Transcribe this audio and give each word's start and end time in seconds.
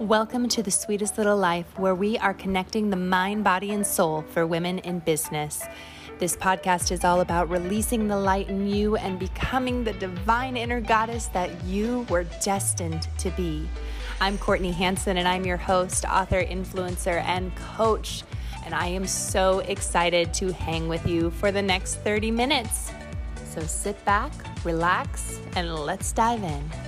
Welcome 0.00 0.50
to 0.50 0.62
the 0.62 0.70
sweetest 0.70 1.16
little 1.16 1.38
life 1.38 1.78
where 1.78 1.94
we 1.94 2.18
are 2.18 2.34
connecting 2.34 2.90
the 2.90 2.96
mind, 2.96 3.44
body, 3.44 3.72
and 3.72 3.86
soul 3.86 4.26
for 4.28 4.46
women 4.46 4.78
in 4.80 4.98
business. 4.98 5.62
This 6.18 6.36
podcast 6.36 6.92
is 6.92 7.02
all 7.02 7.22
about 7.22 7.48
releasing 7.48 8.06
the 8.06 8.18
light 8.18 8.50
in 8.50 8.66
you 8.66 8.96
and 8.96 9.18
becoming 9.18 9.84
the 9.84 9.94
divine 9.94 10.54
inner 10.54 10.82
goddess 10.82 11.28
that 11.28 11.64
you 11.64 12.06
were 12.10 12.24
destined 12.42 13.08
to 13.16 13.30
be. 13.30 13.66
I'm 14.20 14.36
Courtney 14.36 14.70
Hanson, 14.70 15.16
and 15.16 15.26
I'm 15.26 15.46
your 15.46 15.56
host, 15.56 16.04
author, 16.04 16.44
influencer, 16.44 17.22
and 17.22 17.56
coach. 17.56 18.22
And 18.66 18.74
I 18.74 18.88
am 18.88 19.06
so 19.06 19.60
excited 19.60 20.34
to 20.34 20.52
hang 20.52 20.88
with 20.88 21.06
you 21.06 21.30
for 21.30 21.50
the 21.50 21.62
next 21.62 21.94
30 22.00 22.30
minutes. 22.32 22.92
So 23.46 23.62
sit 23.62 24.04
back, 24.04 24.30
relax, 24.62 25.40
and 25.56 25.74
let's 25.74 26.12
dive 26.12 26.42
in. 26.42 26.85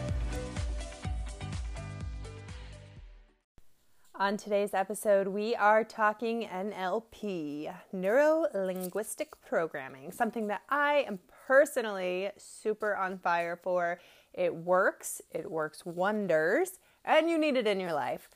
On 4.21 4.37
today's 4.37 4.75
episode, 4.75 5.29
we 5.29 5.55
are 5.55 5.85
talking 5.85 6.49
NLP, 6.49 7.73
neuro 7.93 8.47
linguistic 8.53 9.41
programming, 9.47 10.11
something 10.11 10.49
that 10.49 10.63
I 10.69 11.05
am 11.07 11.21
personally 11.47 12.31
super 12.37 12.97
on 12.97 13.19
fire 13.19 13.55
for. 13.55 14.01
It 14.35 14.53
works, 14.53 15.23
it 15.31 15.49
works 15.49 15.87
wonders, 15.87 16.81
and 17.05 17.31
you 17.31 17.39
need 17.39 17.57
it 17.57 17.69
in 17.69 17.79
your 17.79 17.93
life. 17.93 18.29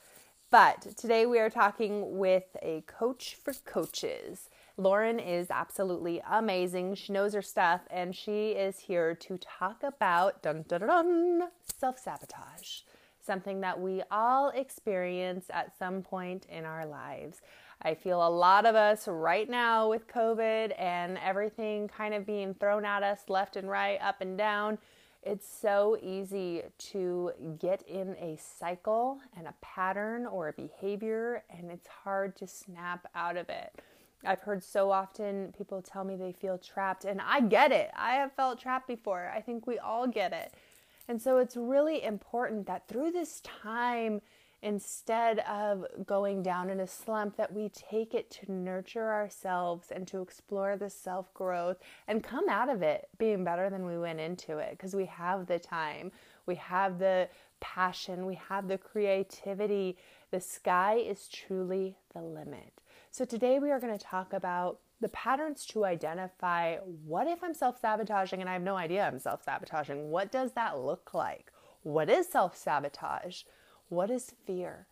But 0.53 0.83
today 0.97 1.27
we 1.27 1.41
are 1.41 1.51
talking 1.51 2.17
with 2.17 2.57
a 2.63 2.85
coach 2.87 3.37
for 3.43 3.53
coaches. 3.65 4.51
Lauren 4.77 5.19
is 5.19 5.51
absolutely 5.51 6.23
amazing. 6.31 6.95
She 6.95 7.13
knows 7.13 7.35
her 7.35 7.43
stuff 7.43 7.81
and 7.91 8.15
she 8.15 8.51
is 8.51 8.79
here 8.79 9.17
to 9.17 9.37
talk 9.37 9.83
about 9.83 10.45
dun, 10.45 10.65
dun, 10.69 10.83
dun, 10.83 11.49
self 11.77 11.99
sabotage 11.99 12.83
something 13.25 13.61
that 13.61 13.81
we 13.81 14.03
all 14.11 14.51
experience 14.51 15.47
at 15.51 15.77
some 15.79 16.03
point 16.03 16.47
in 16.51 16.65
our 16.65 16.85
lives. 16.87 17.41
I 17.83 17.95
feel 17.95 18.27
a 18.27 18.31
lot 18.31 18.65
of 18.67 18.75
us 18.75 19.09
right 19.09 19.49
now 19.49 19.89
with 19.89 20.07
COVID 20.07 20.73
and 20.79 21.19
everything 21.19 21.89
kind 21.89 22.15
of 22.15 22.27
being 22.27 22.55
thrown 22.55 22.85
at 22.85 23.03
us 23.03 23.23
left 23.29 23.57
and 23.57 23.69
right, 23.69 23.99
up 24.01 24.21
and 24.21 24.39
down. 24.39 24.79
It's 25.25 25.47
so 25.47 25.97
easy 26.03 26.63
to 26.91 27.31
get 27.61 27.83
in 27.83 28.17
a 28.17 28.37
cycle 28.37 29.21
and 29.37 29.47
a 29.47 29.55
pattern 29.61 30.27
or 30.27 30.49
a 30.49 30.53
behavior, 30.53 31.45
and 31.49 31.71
it's 31.71 31.87
hard 31.87 32.35
to 32.37 32.47
snap 32.47 33.09
out 33.15 33.37
of 33.37 33.49
it. 33.49 33.81
I've 34.25 34.41
heard 34.41 34.63
so 34.63 34.91
often 34.91 35.53
people 35.57 35.83
tell 35.83 36.05
me 36.05 36.17
they 36.17 36.33
feel 36.33 36.59
trapped, 36.59 37.05
and 37.05 37.21
I 37.21 37.41
get 37.41 37.73
it. 37.73 37.91
I 37.97 38.15
have 38.15 38.33
felt 38.33 38.61
trapped 38.61 38.89
before. 38.89 39.33
I 39.35 39.41
think 39.41 39.67
we 39.67 39.79
all 39.79 40.07
get 40.07 40.33
it. 40.33 40.55
And 41.09 41.21
so 41.21 41.39
it's 41.39 41.57
really 41.57 42.03
important 42.03 42.67
that 42.67 42.89
through 42.89 43.13
this 43.13 43.41
time, 43.41 44.21
instead 44.63 45.41
of 45.41 45.85
going 46.07 46.43
down 46.43 46.71
in 46.71 46.81
a 46.81 46.87
slump, 46.87 47.37
that 47.37 47.53
we 47.53 47.69
take 47.71 48.15
it 48.15 48.31
to 48.31 48.53
nurture 48.53 49.11
ourselves 49.11 49.91
and 49.91 50.07
to 50.07 50.23
explore 50.23 50.77
the 50.77 50.89
self 50.89 51.33
growth 51.35 51.79
and 52.07 52.23
come 52.23 52.49
out 52.49 52.69
of 52.69 52.83
it 52.83 53.09
being 53.19 53.45
better 53.45 53.69
than 53.69 53.85
we 53.85 53.99
went 53.99 54.21
into 54.21 54.59
it 54.59 54.71
because 54.71 54.95
we 54.95 55.07
have 55.07 55.47
the 55.47 55.59
time, 55.59 56.13
we 56.47 56.55
have 56.55 56.99
the 56.99 57.29
passion, 57.61 58.27
we 58.27 58.35
have 58.49 58.69
the 58.69 58.79
creativity. 58.79 59.97
The 60.31 60.41
sky 60.41 60.97
is 60.97 61.29
truly 61.29 61.97
the 62.15 62.23
limit. 62.23 62.73
So 63.11 63.25
today 63.25 63.59
we 63.59 63.71
are 63.71 63.81
going 63.81 63.97
to 63.97 64.05
talk 64.05 64.33
about 64.33 64.79
the 65.03 65.09
patterns 65.09 65.67
to 65.67 65.85
identify 65.85 66.77
what 67.05 67.27
if 67.27 67.43
I'm 67.43 67.53
self 67.53 67.79
sabotaging 67.81 68.41
and 68.41 68.49
I 68.49 68.55
have 68.55 68.63
no 68.63 68.77
idea 68.77 69.07
I'm 69.07 69.19
self 69.19 69.43
sabotaging? 69.43 70.11
What 70.11 70.33
does 70.33 70.53
that 70.53 70.79
look 70.79 71.13
like? 71.13 71.53
What 71.83 72.09
is 72.09 72.29
self 72.29 72.57
sabotage? 72.57 73.43
What 73.89 74.11
is 74.11 74.33
fear? 74.47 74.87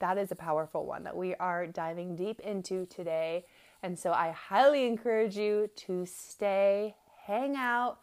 That 0.00 0.18
is 0.18 0.32
a 0.32 0.36
powerful 0.36 0.84
one 0.84 1.04
that 1.04 1.16
we 1.16 1.34
are 1.36 1.66
diving 1.66 2.16
deep 2.16 2.40
into 2.40 2.86
today. 2.86 3.46
And 3.82 3.98
so 3.98 4.12
I 4.12 4.32
highly 4.32 4.86
encourage 4.86 5.36
you 5.36 5.70
to 5.86 6.04
stay, 6.04 6.96
hang 7.26 7.54
out, 7.56 8.00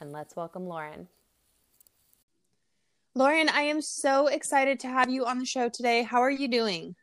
and 0.00 0.12
let's 0.12 0.34
welcome 0.34 0.66
Lauren. 0.66 1.08
Lauren, 3.14 3.48
I 3.48 3.62
am 3.62 3.80
so 3.80 4.26
excited 4.26 4.80
to 4.80 4.88
have 4.88 5.08
you 5.08 5.24
on 5.24 5.38
the 5.38 5.46
show 5.46 5.68
today. 5.68 6.02
How 6.02 6.20
are 6.20 6.30
you 6.30 6.48
doing? 6.48 6.96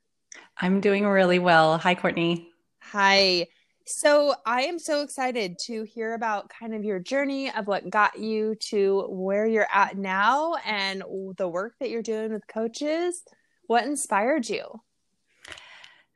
I'm 0.58 0.81
doing 0.81 1.06
really 1.06 1.40
well. 1.40 1.78
Hi, 1.78 1.96
Courtney. 1.96 2.50
Hi. 2.91 3.47
So 3.88 4.34
I 4.46 4.63
am 4.63 4.79
so 4.79 5.01
excited 5.01 5.59
to 5.66 5.84
hear 5.84 6.16
about 6.16 6.50
kind 6.50 6.73
of 6.73 6.84
your 6.84 7.00
journey 7.00 7.51
of 7.51 7.68
what 7.68 7.90
got 7.90 8.18
you 8.18 8.56
to 8.69 9.06
where 9.09 9.46
you're 9.46 9.68
at 9.72 9.96
now 9.96 10.56
and 10.66 11.03
the 11.38 11.47
work 11.47 11.75
that 11.79 11.91
you're 11.91 12.01
doing 12.01 12.34
with 12.34 12.47
coaches. 12.47 13.22
What 13.68 13.85
inspired 13.85 14.50
you? 14.50 14.81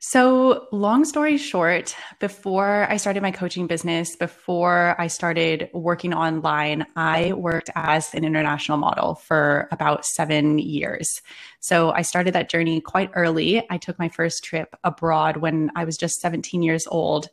So, 0.02 0.66
long 0.72 1.04
story 1.04 1.36
short, 1.36 1.94
before 2.20 2.86
I 2.88 2.96
started 2.96 3.20
my 3.22 3.30
coaching 3.30 3.66
business, 3.66 4.16
before 4.16 4.98
I 4.98 5.08
started 5.08 5.68
working 5.74 6.14
online, 6.14 6.86
I 6.96 7.34
worked 7.34 7.68
as 7.74 8.14
an 8.14 8.24
international 8.24 8.78
model 8.78 9.16
for 9.16 9.68
about 9.70 10.06
seven 10.06 10.58
years. 10.58 11.20
So, 11.60 11.90
I 11.90 12.00
started 12.00 12.32
that 12.32 12.48
journey 12.48 12.80
quite 12.80 13.10
early. 13.12 13.62
I 13.68 13.76
took 13.76 13.98
my 13.98 14.08
first 14.08 14.42
trip 14.42 14.74
abroad 14.84 15.36
when 15.36 15.70
I 15.76 15.84
was 15.84 15.98
just 15.98 16.22
17 16.22 16.62
years 16.62 16.86
old, 16.86 17.28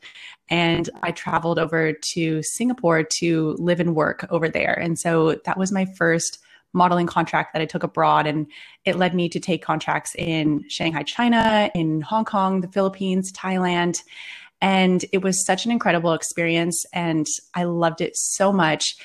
and 0.50 0.90
I 1.04 1.12
traveled 1.12 1.60
over 1.60 1.94
to 1.94 2.44
Singapore 2.44 3.02
to 3.02 3.56
live 3.60 3.80
and 3.80 3.96
work 3.96 4.28
over 4.30 4.50
there. 4.50 4.74
And 4.74 5.00
so, 5.00 5.40
that 5.46 5.58
was 5.58 5.72
my 5.72 5.86
first 5.98 6.40
modeling 6.78 7.08
contract 7.08 7.54
that 7.54 7.62
I 7.62 7.66
took 7.66 7.84
abroad. 7.84 8.28
And 8.28 8.48
it 8.86 8.96
led 8.96 9.14
me 9.14 9.30
to 9.30 9.40
take 9.40 9.64
contracts 9.64 10.16
in 10.16 10.64
Shanghai, 10.70 11.04
China, 11.04 11.70
in 11.76 12.02
Hong 12.02 12.26
Kong, 12.26 12.62
the 12.62 12.68
Philippines, 12.68 13.32
Thailand. 13.32 14.02
And 14.62 15.04
it 15.12 15.22
was 15.22 15.46
such 15.46 15.66
an 15.66 15.72
incredible 15.72 16.14
experience. 16.14 16.86
And 16.94 17.28
I 17.54 17.66
loved 17.66 18.02
it 18.02 18.16
so 18.16 18.52
much. 18.52 18.96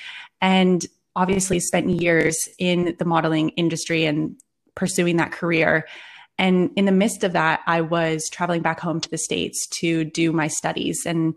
And 0.41 0.85
obviously, 1.15 1.59
spent 1.59 1.89
years 1.89 2.37
in 2.57 2.95
the 2.97 3.05
modeling 3.05 3.49
industry 3.49 4.05
and 4.05 4.35
pursuing 4.75 5.17
that 5.17 5.31
career. 5.31 5.85
And 6.37 6.71
in 6.75 6.85
the 6.85 6.91
midst 6.91 7.23
of 7.23 7.33
that, 7.33 7.61
I 7.67 7.81
was 7.81 8.27
traveling 8.29 8.61
back 8.61 8.79
home 8.79 8.99
to 9.01 9.09
the 9.09 9.17
States 9.17 9.67
to 9.79 10.03
do 10.03 10.31
my 10.31 10.47
studies. 10.47 11.05
And 11.05 11.35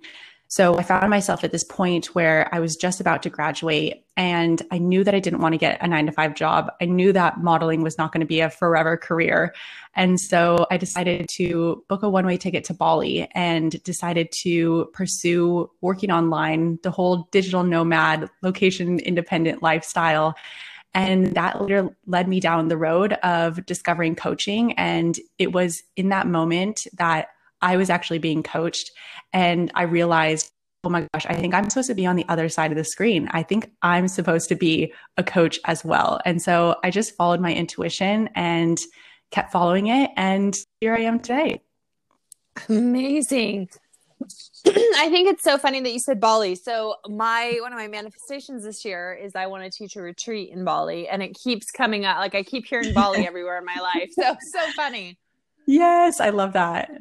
so 0.48 0.78
I 0.78 0.82
found 0.82 1.10
myself 1.10 1.44
at 1.44 1.52
this 1.52 1.64
point 1.64 2.14
where 2.14 2.48
I 2.54 2.60
was 2.60 2.76
just 2.76 3.00
about 3.00 3.22
to 3.24 3.30
graduate 3.30 4.05
and 4.16 4.62
I 4.70 4.78
knew 4.78 5.04
that 5.04 5.14
I 5.14 5.20
didn't 5.20 5.40
want 5.40 5.52
to 5.52 5.58
get 5.58 5.78
a 5.82 5.86
nine 5.86 6.06
to 6.06 6.12
five 6.12 6.34
job. 6.34 6.70
I 6.80 6.86
knew 6.86 7.12
that 7.12 7.40
modeling 7.40 7.82
was 7.82 7.98
not 7.98 8.12
going 8.12 8.20
to 8.20 8.26
be 8.26 8.40
a 8.40 8.48
forever 8.48 8.96
career. 8.96 9.54
And 9.94 10.18
so 10.18 10.66
I 10.70 10.78
decided 10.78 11.28
to 11.32 11.84
book 11.88 12.02
a 12.02 12.08
one 12.08 12.26
way 12.26 12.38
ticket 12.38 12.64
to 12.64 12.74
Bali 12.74 13.28
and 13.34 13.82
decided 13.82 14.32
to 14.42 14.88
pursue 14.94 15.70
working 15.82 16.10
online, 16.10 16.78
the 16.82 16.90
whole 16.90 17.28
digital 17.30 17.62
nomad, 17.62 18.30
location 18.42 18.98
independent 19.00 19.62
lifestyle. 19.62 20.34
And 20.94 21.34
that 21.34 21.60
later 21.60 21.94
led 22.06 22.26
me 22.26 22.40
down 22.40 22.68
the 22.68 22.78
road 22.78 23.12
of 23.22 23.66
discovering 23.66 24.16
coaching. 24.16 24.72
And 24.74 25.18
it 25.38 25.52
was 25.52 25.82
in 25.94 26.08
that 26.08 26.26
moment 26.26 26.86
that 26.94 27.28
I 27.60 27.76
was 27.76 27.90
actually 27.90 28.18
being 28.18 28.42
coached. 28.42 28.92
And 29.34 29.70
I 29.74 29.82
realized, 29.82 30.52
oh 30.86 30.88
my 30.88 31.04
gosh, 31.12 31.26
I 31.28 31.34
think 31.34 31.52
I'm 31.52 31.68
supposed 31.68 31.88
to 31.88 31.94
be 31.94 32.06
on 32.06 32.14
the 32.14 32.24
other 32.28 32.48
side 32.48 32.70
of 32.70 32.78
the 32.78 32.84
screen. 32.84 33.28
I 33.32 33.42
think 33.42 33.72
I'm 33.82 34.06
supposed 34.06 34.48
to 34.50 34.54
be 34.54 34.92
a 35.16 35.24
coach 35.24 35.58
as 35.64 35.84
well. 35.84 36.20
And 36.24 36.40
so 36.40 36.76
I 36.84 36.90
just 36.90 37.16
followed 37.16 37.40
my 37.40 37.52
intuition 37.52 38.30
and 38.36 38.78
kept 39.32 39.50
following 39.50 39.88
it. 39.88 40.10
And 40.16 40.56
here 40.80 40.94
I 40.94 41.00
am 41.00 41.18
today. 41.18 41.60
Amazing. 42.68 43.68
I 44.66 45.08
think 45.10 45.28
it's 45.28 45.42
so 45.42 45.58
funny 45.58 45.80
that 45.80 45.92
you 45.92 45.98
said 45.98 46.20
Bali. 46.20 46.54
So 46.54 46.94
my 47.08 47.58
one 47.60 47.72
of 47.72 47.78
my 47.78 47.88
manifestations 47.88 48.62
this 48.62 48.84
year 48.84 49.12
is 49.12 49.34
I 49.34 49.46
want 49.46 49.64
to 49.64 49.70
teach 49.70 49.96
a 49.96 50.02
retreat 50.02 50.50
in 50.50 50.64
Bali 50.64 51.08
and 51.08 51.20
it 51.20 51.34
keeps 51.34 51.72
coming 51.72 52.04
up 52.04 52.18
like 52.18 52.36
I 52.36 52.44
keep 52.44 52.64
hearing 52.64 52.94
Bali 52.94 53.26
everywhere 53.26 53.58
in 53.58 53.64
my 53.64 53.76
life. 53.80 54.10
So 54.12 54.36
so 54.52 54.72
funny. 54.76 55.18
Yes, 55.66 56.20
I 56.20 56.30
love 56.30 56.52
that. 56.52 56.92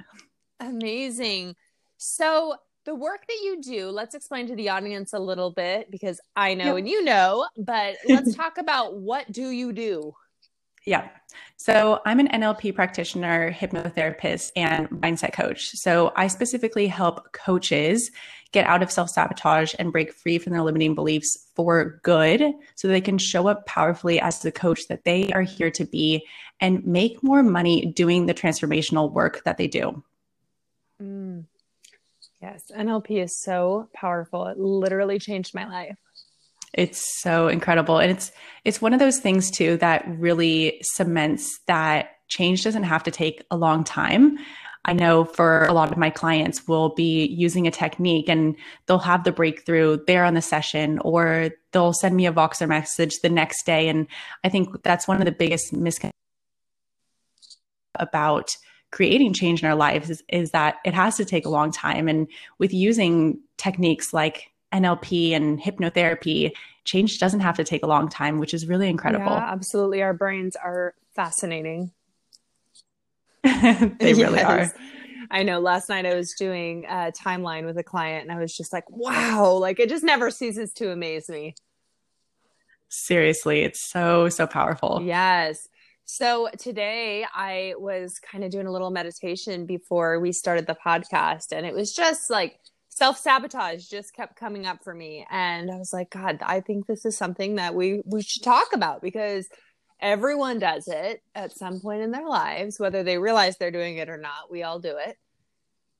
Amazing. 0.59 1.55
So, 1.97 2.55
the 2.85 2.95
work 2.95 3.25
that 3.27 3.39
you 3.43 3.61
do, 3.61 3.89
let's 3.89 4.15
explain 4.15 4.47
to 4.47 4.55
the 4.55 4.69
audience 4.69 5.13
a 5.13 5.19
little 5.19 5.51
bit 5.51 5.89
because 5.89 6.21
I 6.35 6.53
know 6.53 6.65
yep. 6.65 6.77
and 6.77 6.89
you 6.89 7.03
know, 7.03 7.47
but 7.57 7.97
let's 8.07 8.35
talk 8.35 8.57
about 8.57 8.97
what 8.97 9.31
do 9.31 9.49
you 9.49 9.73
do? 9.73 10.13
Yeah. 10.85 11.09
So 11.57 11.99
I'm 12.05 12.19
an 12.19 12.27
NLP 12.27 12.75
practitioner, 12.75 13.51
hypnotherapist, 13.51 14.51
and 14.55 14.87
mindset 14.89 15.33
coach. 15.33 15.71
So 15.71 16.13
I 16.15 16.27
specifically 16.27 16.85
help 16.85 17.31
coaches 17.33 18.11
get 18.51 18.67
out 18.67 18.83
of 18.83 18.91
self 18.91 19.09
sabotage 19.09 19.73
and 19.79 19.91
break 19.91 20.13
free 20.13 20.37
from 20.37 20.53
their 20.53 20.61
limiting 20.61 20.93
beliefs 20.93 21.49
for 21.55 21.99
good 22.03 22.53
so 22.75 22.87
they 22.87 23.01
can 23.01 23.17
show 23.17 23.47
up 23.47 23.65
powerfully 23.65 24.19
as 24.21 24.39
the 24.39 24.51
coach 24.51 24.87
that 24.87 25.05
they 25.05 25.31
are 25.33 25.41
here 25.41 25.71
to 25.71 25.85
be 25.85 26.23
and 26.61 26.85
make 26.85 27.23
more 27.23 27.41
money 27.41 27.87
doing 27.87 28.27
the 28.27 28.33
transformational 28.33 29.11
work 29.11 29.43
that 29.43 29.57
they 29.57 29.67
do. 29.67 30.03
Mm. 31.01 31.45
Yes, 32.41 32.63
NLP 32.75 33.23
is 33.23 33.41
so 33.41 33.89
powerful. 33.93 34.47
It 34.47 34.57
literally 34.57 35.19
changed 35.19 35.55
my 35.55 35.65
life. 35.65 35.95
It's 36.73 37.21
so 37.21 37.47
incredible. 37.47 37.99
And 37.99 38.11
it's 38.11 38.31
it's 38.65 38.81
one 38.81 38.93
of 38.93 38.99
those 38.99 39.19
things 39.19 39.49
too 39.49 39.77
that 39.77 40.05
really 40.07 40.81
cements 40.95 41.59
that 41.67 42.09
change 42.27 42.63
doesn't 42.63 42.83
have 42.83 43.03
to 43.03 43.11
take 43.11 43.43
a 43.49 43.57
long 43.57 43.83
time. 43.83 44.37
I 44.83 44.93
know 44.93 45.25
for 45.25 45.65
a 45.65 45.73
lot 45.73 45.91
of 45.91 45.97
my 45.97 46.11
clients 46.11 46.67
will 46.67 46.89
be 46.89 47.25
using 47.25 47.65
a 47.65 47.71
technique 47.71 48.29
and 48.29 48.55
they'll 48.85 48.99
have 48.99 49.23
the 49.23 49.31
breakthrough 49.31 49.97
there 50.05 50.23
on 50.23 50.35
the 50.35 50.41
session 50.41 50.99
or 50.99 51.49
they'll 51.71 51.93
send 51.93 52.15
me 52.15 52.27
a 52.27 52.31
Voxer 52.31 52.67
message 52.67 53.19
the 53.23 53.29
next 53.29 53.65
day. 53.65 53.87
And 53.87 54.05
I 54.43 54.49
think 54.49 54.83
that's 54.83 55.07
one 55.07 55.17
of 55.17 55.25
the 55.25 55.31
biggest 55.31 55.73
misconceptions 55.73 56.13
about 57.95 58.51
creating 58.91 59.33
change 59.33 59.61
in 59.61 59.69
our 59.69 59.75
lives 59.75 60.09
is, 60.09 60.23
is 60.29 60.51
that 60.51 60.77
it 60.85 60.93
has 60.93 61.17
to 61.17 61.25
take 61.25 61.45
a 61.45 61.49
long 61.49 61.71
time. 61.71 62.07
And 62.07 62.27
with 62.59 62.73
using 62.73 63.39
techniques 63.57 64.13
like 64.13 64.51
NLP 64.73 65.31
and 65.31 65.59
hypnotherapy, 65.59 66.51
change 66.83 67.19
doesn't 67.19 67.41
have 67.41 67.57
to 67.57 67.63
take 67.63 67.83
a 67.83 67.87
long 67.87 68.09
time, 68.09 68.39
which 68.39 68.53
is 68.53 68.67
really 68.67 68.89
incredible. 68.89 69.25
Yeah, 69.25 69.51
absolutely. 69.51 70.01
Our 70.01 70.13
brains 70.13 70.55
are 70.55 70.93
fascinating. 71.13 71.91
they 73.43 74.13
really 74.13 74.37
yes. 74.37 74.73
are. 74.73 74.75
I 75.31 75.43
know 75.43 75.59
last 75.59 75.89
night 75.89 76.05
I 76.05 76.15
was 76.15 76.33
doing 76.33 76.85
a 76.85 77.11
timeline 77.11 77.65
with 77.65 77.77
a 77.77 77.83
client 77.83 78.23
and 78.23 78.31
I 78.31 78.39
was 78.39 78.55
just 78.55 78.71
like, 78.71 78.89
wow, 78.89 79.53
like 79.53 79.79
it 79.79 79.89
just 79.89 80.03
never 80.03 80.29
ceases 80.29 80.71
to 80.73 80.91
amaze 80.91 81.29
me. 81.29 81.55
Seriously, 82.89 83.61
it's 83.61 83.81
so, 83.81 84.29
so 84.29 84.47
powerful. 84.47 85.01
Yes. 85.03 85.67
So 86.05 86.49
today 86.59 87.25
I 87.33 87.73
was 87.79 88.19
kind 88.19 88.43
of 88.43 88.51
doing 88.51 88.67
a 88.67 88.71
little 88.71 88.91
meditation 88.91 89.65
before 89.65 90.19
we 90.19 90.31
started 90.31 90.67
the 90.67 90.75
podcast, 90.75 91.51
and 91.51 91.65
it 91.65 91.73
was 91.73 91.93
just 91.93 92.29
like 92.29 92.59
self 92.89 93.17
sabotage 93.17 93.87
just 93.87 94.13
kept 94.13 94.35
coming 94.35 94.67
up 94.67 94.83
for 94.83 94.93
me. 94.93 95.25
And 95.31 95.71
I 95.71 95.77
was 95.77 95.91
like, 95.91 96.11
God, 96.11 96.39
I 96.43 96.61
think 96.61 96.85
this 96.85 97.05
is 97.05 97.17
something 97.17 97.55
that 97.55 97.73
we, 97.73 98.03
we 98.05 98.21
should 98.21 98.43
talk 98.43 98.67
about 98.73 99.01
because 99.01 99.47
everyone 99.99 100.59
does 100.59 100.87
it 100.87 101.21
at 101.33 101.57
some 101.57 101.79
point 101.81 102.03
in 102.03 102.11
their 102.11 102.27
lives, 102.27 102.79
whether 102.79 103.01
they 103.01 103.17
realize 103.17 103.57
they're 103.57 103.71
doing 103.71 103.97
it 103.97 104.07
or 104.07 104.17
not. 104.17 104.51
We 104.51 104.61
all 104.61 104.79
do 104.79 104.95
it. 104.97 105.17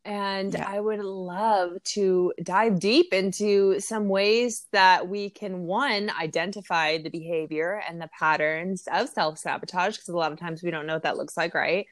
And 0.06 0.54
yeah. 0.54 0.70
I 0.70 0.80
would 0.80 1.00
love 1.00 1.82
to 1.96 2.32
dive 2.44 2.80
deep 2.80 3.12
into 3.12 3.80
some 3.80 4.08
ways 4.08 4.68
that 4.72 5.08
we 5.08 5.32
can, 5.32 5.64
one, 5.64 6.12
identify 6.12 7.00
the 7.00 7.10
behavior 7.10 7.82
and 7.90 8.00
the 8.00 8.10
patterns 8.18 8.88
of 8.94 9.10
self 9.10 9.40
sabotage, 9.40 9.96
because 9.96 10.10
a 10.10 10.16
lot 10.16 10.32
of 10.32 10.40
times 10.40 10.62
we 10.62 10.70
don't 10.70 10.86
know 10.86 10.94
what 10.94 11.04
that 11.04 11.18
looks 11.18 11.36
like, 11.36 11.56
right? 11.56 11.88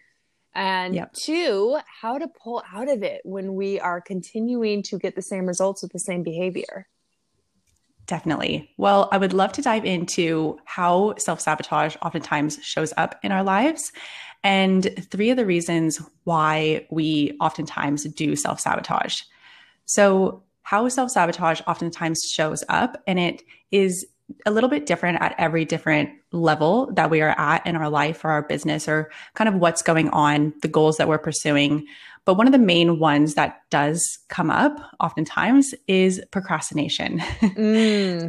And 0.53 0.93
yep. 0.93 1.13
two, 1.13 1.79
how 2.01 2.19
to 2.19 2.27
pull 2.27 2.63
out 2.71 2.87
of 2.87 3.01
it 3.01 3.21
when 3.23 3.55
we 3.55 3.79
are 3.79 3.99
continuing 3.99 4.83
to 4.83 4.99
get 4.99 5.15
the 5.15 5.21
same 5.23 5.47
results 5.47 5.81
with 5.81 5.91
the 5.91 5.99
same 5.99 6.21
behavior. 6.21 6.87
Definitely. 8.05 8.69
Well, 8.77 9.09
I 9.11 9.17
would 9.17 9.33
love 9.33 9.53
to 9.53 9.63
dive 9.63 9.85
into 9.85 10.59
how 10.65 11.15
self 11.17 11.41
sabotage 11.41 11.95
oftentimes 12.03 12.59
shows 12.61 12.93
up 12.95 13.19
in 13.23 13.31
our 13.31 13.43
lives 13.43 13.91
and 14.43 15.07
three 15.09 15.29
of 15.29 15.37
the 15.37 15.45
reasons 15.45 16.01
why 16.25 16.85
we 16.89 17.37
oftentimes 17.39 18.03
do 18.03 18.35
self 18.35 18.59
sabotage. 18.59 19.21
So, 19.85 20.43
how 20.63 20.87
self 20.89 21.11
sabotage 21.11 21.61
oftentimes 21.67 22.21
shows 22.23 22.63
up, 22.69 23.01
and 23.07 23.19
it 23.19 23.43
is 23.71 24.05
a 24.45 24.51
little 24.51 24.69
bit 24.69 24.85
different 24.85 25.21
at 25.21 25.35
every 25.37 25.65
different 25.65 26.09
level 26.31 26.91
that 26.93 27.09
we 27.09 27.21
are 27.21 27.35
at 27.37 27.65
in 27.67 27.75
our 27.75 27.89
life 27.89 28.23
or 28.23 28.31
our 28.31 28.41
business 28.41 28.87
or 28.87 29.11
kind 29.35 29.47
of 29.47 29.55
what's 29.55 29.81
going 29.81 30.09
on, 30.09 30.53
the 30.61 30.67
goals 30.67 30.97
that 30.97 31.07
we're 31.07 31.17
pursuing. 31.17 31.85
But 32.25 32.35
one 32.35 32.47
of 32.47 32.53
the 32.53 32.59
main 32.59 32.99
ones 32.99 33.35
that 33.35 33.61
does 33.69 34.19
come 34.29 34.49
up 34.49 34.79
oftentimes 34.99 35.73
is 35.87 36.21
procrastination. 36.31 37.19
Mm. 37.41 38.21
so 38.21 38.27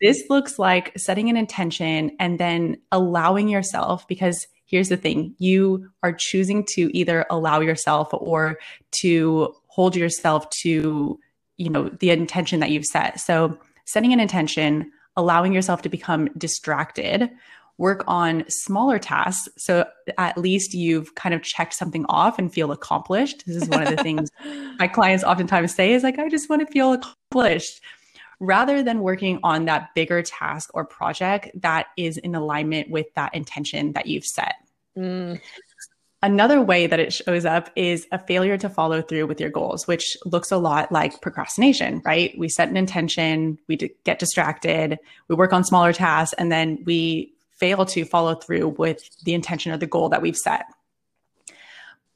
this 0.00 0.24
looks 0.28 0.58
like 0.58 0.92
setting 0.98 1.30
an 1.30 1.36
intention 1.36 2.16
and 2.18 2.38
then 2.38 2.78
allowing 2.90 3.48
yourself, 3.48 4.08
because 4.08 4.46
here's 4.66 4.88
the 4.88 4.96
thing. 4.96 5.34
You 5.38 5.90
are 6.02 6.12
choosing 6.12 6.64
to 6.70 6.96
either 6.96 7.26
allow 7.30 7.60
yourself 7.60 8.08
or 8.12 8.58
to 9.00 9.54
hold 9.66 9.96
yourself 9.96 10.48
to 10.62 11.18
you 11.56 11.70
know 11.70 11.88
the 12.00 12.10
intention 12.10 12.60
that 12.60 12.70
you've 12.70 12.84
set. 12.84 13.20
So 13.20 13.58
setting 13.84 14.12
an 14.12 14.20
intention 14.20 14.90
allowing 15.16 15.52
yourself 15.52 15.82
to 15.82 15.88
become 15.88 16.28
distracted 16.36 17.30
work 17.76 18.04
on 18.06 18.44
smaller 18.48 18.98
tasks. 19.00 19.48
So 19.56 19.84
at 20.16 20.38
least 20.38 20.74
you've 20.74 21.14
kind 21.16 21.34
of 21.34 21.42
checked 21.42 21.74
something 21.74 22.04
off 22.08 22.38
and 22.38 22.52
feel 22.52 22.70
accomplished. 22.70 23.44
This 23.46 23.56
is 23.56 23.68
one 23.68 23.82
of 23.82 23.96
the 23.96 24.02
things 24.02 24.30
my 24.78 24.88
clients 24.88 25.24
oftentimes 25.24 25.74
say 25.74 25.92
is 25.92 26.02
like 26.02 26.18
i 26.18 26.28
just 26.28 26.48
want 26.48 26.66
to 26.66 26.72
feel 26.72 26.92
accomplished 26.92 27.80
rather 28.40 28.82
than 28.82 29.00
working 29.00 29.40
on 29.42 29.64
that 29.66 29.94
bigger 29.94 30.22
task 30.22 30.70
or 30.74 30.84
project 30.84 31.50
that 31.62 31.86
is 31.96 32.16
in 32.18 32.34
alignment 32.34 32.90
with 32.90 33.06
that 33.14 33.34
intention 33.34 33.92
that 33.92 34.06
you've 34.06 34.24
set. 34.24 34.56
Mm. 34.96 35.40
Another 36.22 36.62
way 36.62 36.86
that 36.86 37.00
it 37.00 37.12
shows 37.12 37.44
up 37.44 37.68
is 37.76 38.06
a 38.10 38.18
failure 38.18 38.56
to 38.56 38.70
follow 38.70 39.02
through 39.02 39.26
with 39.26 39.38
your 39.38 39.50
goals, 39.50 39.86
which 39.86 40.16
looks 40.24 40.50
a 40.50 40.56
lot 40.56 40.90
like 40.90 41.20
procrastination, 41.20 42.00
right? 42.02 42.32
We 42.38 42.48
set 42.48 42.70
an 42.70 42.78
intention, 42.78 43.58
we 43.68 43.76
get 44.04 44.18
distracted, 44.18 44.98
we 45.28 45.36
work 45.36 45.52
on 45.52 45.64
smaller 45.64 45.92
tasks, 45.92 46.34
and 46.38 46.50
then 46.50 46.82
we 46.86 47.34
fail 47.56 47.84
to 47.84 48.06
follow 48.06 48.34
through 48.34 48.68
with 48.68 49.02
the 49.24 49.34
intention 49.34 49.70
or 49.70 49.76
the 49.76 49.86
goal 49.86 50.08
that 50.08 50.22
we've 50.22 50.36
set. 50.36 50.64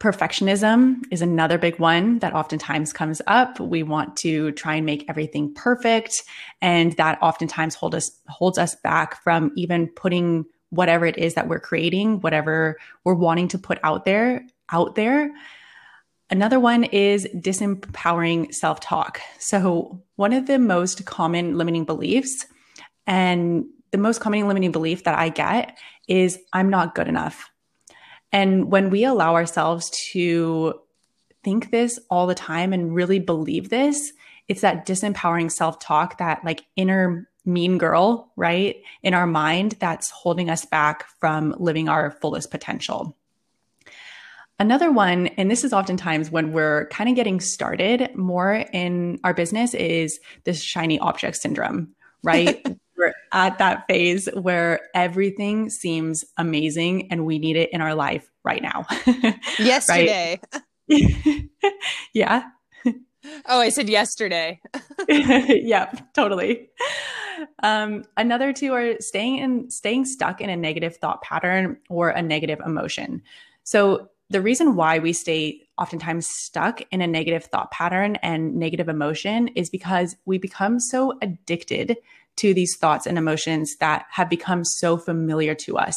Perfectionism 0.00 1.02
is 1.10 1.22
another 1.22 1.58
big 1.58 1.80
one 1.80 2.20
that 2.20 2.32
oftentimes 2.32 2.92
comes 2.92 3.20
up. 3.26 3.58
We 3.58 3.82
want 3.82 4.16
to 4.18 4.52
try 4.52 4.76
and 4.76 4.86
make 4.86 5.04
everything 5.08 5.52
perfect, 5.54 6.22
and 6.62 6.92
that 6.92 7.18
oftentimes 7.20 7.74
hold 7.74 7.96
us 7.96 8.08
holds 8.28 8.58
us 8.58 8.76
back 8.76 9.20
from 9.24 9.50
even 9.56 9.88
putting 9.88 10.44
whatever 10.70 11.04
it 11.04 11.18
is 11.18 11.34
that 11.34 11.48
we're 11.48 11.58
creating, 11.58 12.20
whatever 12.20 12.78
we're 13.04 13.14
wanting 13.14 13.48
to 13.48 13.58
put 13.58 13.78
out 13.82 14.04
there, 14.04 14.44
out 14.70 14.94
there. 14.94 15.32
Another 16.30 16.60
one 16.60 16.84
is 16.84 17.26
disempowering 17.34 18.54
self-talk. 18.54 19.20
So, 19.38 20.02
one 20.16 20.32
of 20.32 20.46
the 20.46 20.58
most 20.58 21.06
common 21.06 21.56
limiting 21.56 21.84
beliefs 21.84 22.46
and 23.06 23.64
the 23.90 23.98
most 23.98 24.20
common 24.20 24.46
limiting 24.46 24.70
belief 24.70 25.04
that 25.04 25.18
I 25.18 25.30
get 25.30 25.76
is 26.06 26.38
I'm 26.52 26.70
not 26.70 26.94
good 26.94 27.08
enough. 27.08 27.50
And 28.32 28.70
when 28.70 28.90
we 28.90 29.04
allow 29.04 29.34
ourselves 29.34 29.90
to 30.12 30.80
think 31.42 31.70
this 31.70 31.98
all 32.10 32.26
the 32.26 32.34
time 32.34 32.72
and 32.72 32.94
really 32.94 33.19
believe 33.19 33.70
this, 33.70 34.12
it's 34.48 34.62
that 34.62 34.86
disempowering 34.86 35.50
self 35.50 35.78
talk, 35.78 36.19
that 36.19 36.44
like 36.44 36.62
inner 36.76 37.28
mean 37.44 37.78
girl, 37.78 38.30
right, 38.36 38.76
in 39.02 39.14
our 39.14 39.26
mind 39.26 39.76
that's 39.80 40.10
holding 40.10 40.50
us 40.50 40.64
back 40.64 41.06
from 41.19 41.54
living 41.58 41.88
our 41.88 42.10
fullest 42.10 42.50
potential. 42.50 43.16
Another 44.60 44.91
one, 44.91 45.29
and 45.29 45.50
this 45.50 45.62
is 45.62 45.72
oftentimes 45.72 46.31
when 46.31 46.53
we're 46.53 46.88
kind 46.88 47.08
of 47.08 47.14
getting 47.17 47.38
started 47.38 48.14
more 48.17 48.53
in 48.72 49.20
our 49.22 49.32
business, 49.32 49.72
is 49.72 50.19
this 50.44 50.60
shiny 50.60 50.98
object 50.98 51.36
syndrome, 51.36 51.94
right? 52.22 52.67
we're 52.98 53.14
at 53.32 53.58
that 53.58 53.86
phase 53.86 54.28
where 54.34 54.81
everything 54.94 55.70
seems 55.70 56.24
amazing 56.36 57.10
and 57.10 57.24
we 57.24 57.38
need 57.38 57.56
it 57.56 57.70
in 57.72 57.81
our 57.81 57.94
life 57.94 58.28
right 58.44 58.62
now. 58.62 58.84
Yesterday. 59.58 60.40
yeah. 62.12 62.44
Oh, 63.46 63.60
I 63.60 63.69
said 63.69 63.88
yesterday. 63.88 64.60
yeah, 65.08 65.93
totally. 66.14 66.70
Um, 67.62 68.05
another 68.17 68.52
two 68.52 68.72
are 68.72 68.94
staying 69.00 69.38
in 69.38 69.70
staying 69.70 70.06
stuck 70.06 70.40
in 70.40 70.48
a 70.48 70.56
negative 70.56 70.96
thought 70.96 71.20
pattern 71.22 71.76
or 71.90 72.10
a 72.10 72.22
negative 72.22 72.60
emotion. 72.64 73.22
So 73.64 74.08
the 74.31 74.40
reason 74.40 74.76
why 74.76 74.98
we 74.98 75.12
stay 75.12 75.62
oftentimes 75.78 76.26
stuck 76.26 76.81
in 76.90 77.00
a 77.00 77.06
negative 77.06 77.44
thought 77.44 77.70
pattern 77.70 78.17
and 78.17 78.55
negative 78.56 78.88
emotion 78.88 79.48
is 79.48 79.70
because 79.70 80.17
we 80.26 80.38
become 80.38 80.81
so 80.81 81.19
addicted 81.22 81.96
to 82.38 82.54
these 82.54 82.76
thoughts 82.76 83.06
and 83.06 83.18
emotions 83.18 83.76
that 83.80 84.06
have 84.10 84.28
become 84.28 84.64
so 84.64 84.96
familiar 84.96 85.54
to 85.54 85.76
us. 85.76 85.94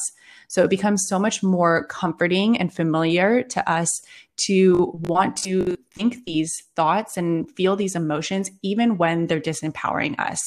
So 0.48 0.64
it 0.64 0.70
becomes 0.70 1.06
so 1.08 1.18
much 1.18 1.42
more 1.42 1.86
comforting 1.86 2.58
and 2.58 2.74
familiar 2.74 3.42
to 3.44 3.72
us 3.72 4.02
to 4.48 5.00
want 5.08 5.38
to 5.38 5.78
think 5.96 6.26
these 6.26 6.64
thoughts 6.76 7.16
and 7.16 7.50
feel 7.52 7.76
these 7.76 7.96
emotions, 7.96 8.52
even 8.62 8.98
when 8.98 9.28
they're 9.28 9.40
disempowering 9.40 10.20
us. 10.20 10.42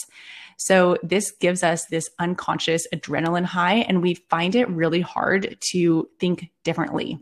So 0.58 0.98
this 1.02 1.30
gives 1.30 1.62
us 1.62 1.86
this 1.86 2.08
unconscious 2.18 2.86
adrenaline 2.94 3.44
high, 3.44 3.76
and 3.76 4.02
we 4.02 4.14
find 4.14 4.54
it 4.54 4.68
really 4.68 5.00
hard 5.00 5.56
to 5.70 6.08
think 6.20 6.50
differently. 6.64 7.18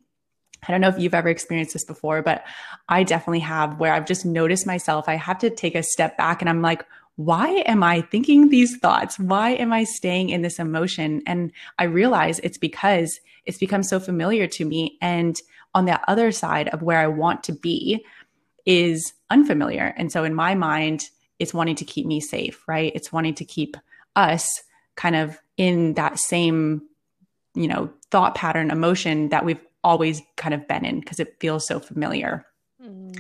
I 0.67 0.71
don't 0.71 0.81
know 0.81 0.89
if 0.89 0.99
you've 0.99 1.15
ever 1.15 1.29
experienced 1.29 1.73
this 1.73 1.85
before, 1.85 2.23
but 2.23 2.45
I 2.89 3.03
definitely 3.03 3.41
have 3.41 3.81
where 3.81 3.93
I've 3.93 4.07
just 4.07 4.25
noticed 4.25 4.67
myself. 4.67 5.09
I 5.09 5.17
have 5.17 5.39
to 5.39 5.51
take 5.51 5.75
a 5.75 5.83
step 5.83 6.17
back 6.17 6.41
and 6.41 6.49
I'm 6.49 6.63
like, 6.63 6.85
why 7.17 7.63
am 7.67 7.83
I 7.83 8.01
thinking 8.01 8.49
these 8.49 8.79
thoughts? 8.79 9.19
Why 9.19 9.51
am 9.51 9.73
I 9.73 9.85
staying 9.85 10.31
in 10.31 10.43
this 10.43 10.59
emotion? 10.59 11.23
And 11.27 11.53
I 11.79 11.85
realize 11.85 12.39
it's 12.39 12.59
because 12.59 13.21
it's 13.45 13.59
become 13.59 13.83
so 13.83 14.01
familiar 14.01 14.47
to 14.47 14.65
me. 14.65 14.97
And 15.01 15.41
on 15.75 15.85
the 15.85 16.01
other 16.11 16.33
side 16.33 16.69
of 16.69 16.83
where 16.83 16.99
I 16.99 17.07
want 17.07 17.45
to 17.45 17.53
be 17.53 18.05
is 18.65 19.13
unfamiliar. 19.31 19.95
And 19.97 20.11
so 20.11 20.25
in 20.25 20.35
my 20.35 20.55
mind, 20.55 21.11
it's 21.39 21.53
wanting 21.53 21.77
to 21.77 21.85
keep 21.85 22.07
me 22.07 22.21
safe, 22.21 22.67
right? 22.67 22.93
It's 22.95 23.13
wanting 23.13 23.35
to 23.35 23.45
keep 23.45 23.77
us 24.17 24.63
kind 24.97 25.17
of 25.17 25.39
in 25.57 25.95
that 25.95 26.19
same, 26.19 26.83
you 27.55 27.67
know, 27.67 27.91
thought 28.11 28.35
pattern, 28.35 28.71
emotion 28.71 29.31
that 29.31 29.45
we've 29.45 29.61
always 29.85 30.23
kind 30.37 30.55
of 30.55 30.69
been 30.69 30.85
in 30.85 31.01
because 31.01 31.19
it 31.19 31.37
feels 31.41 31.67
so 31.67 31.81
familiar. 31.81 32.47
Mm. 32.83 33.19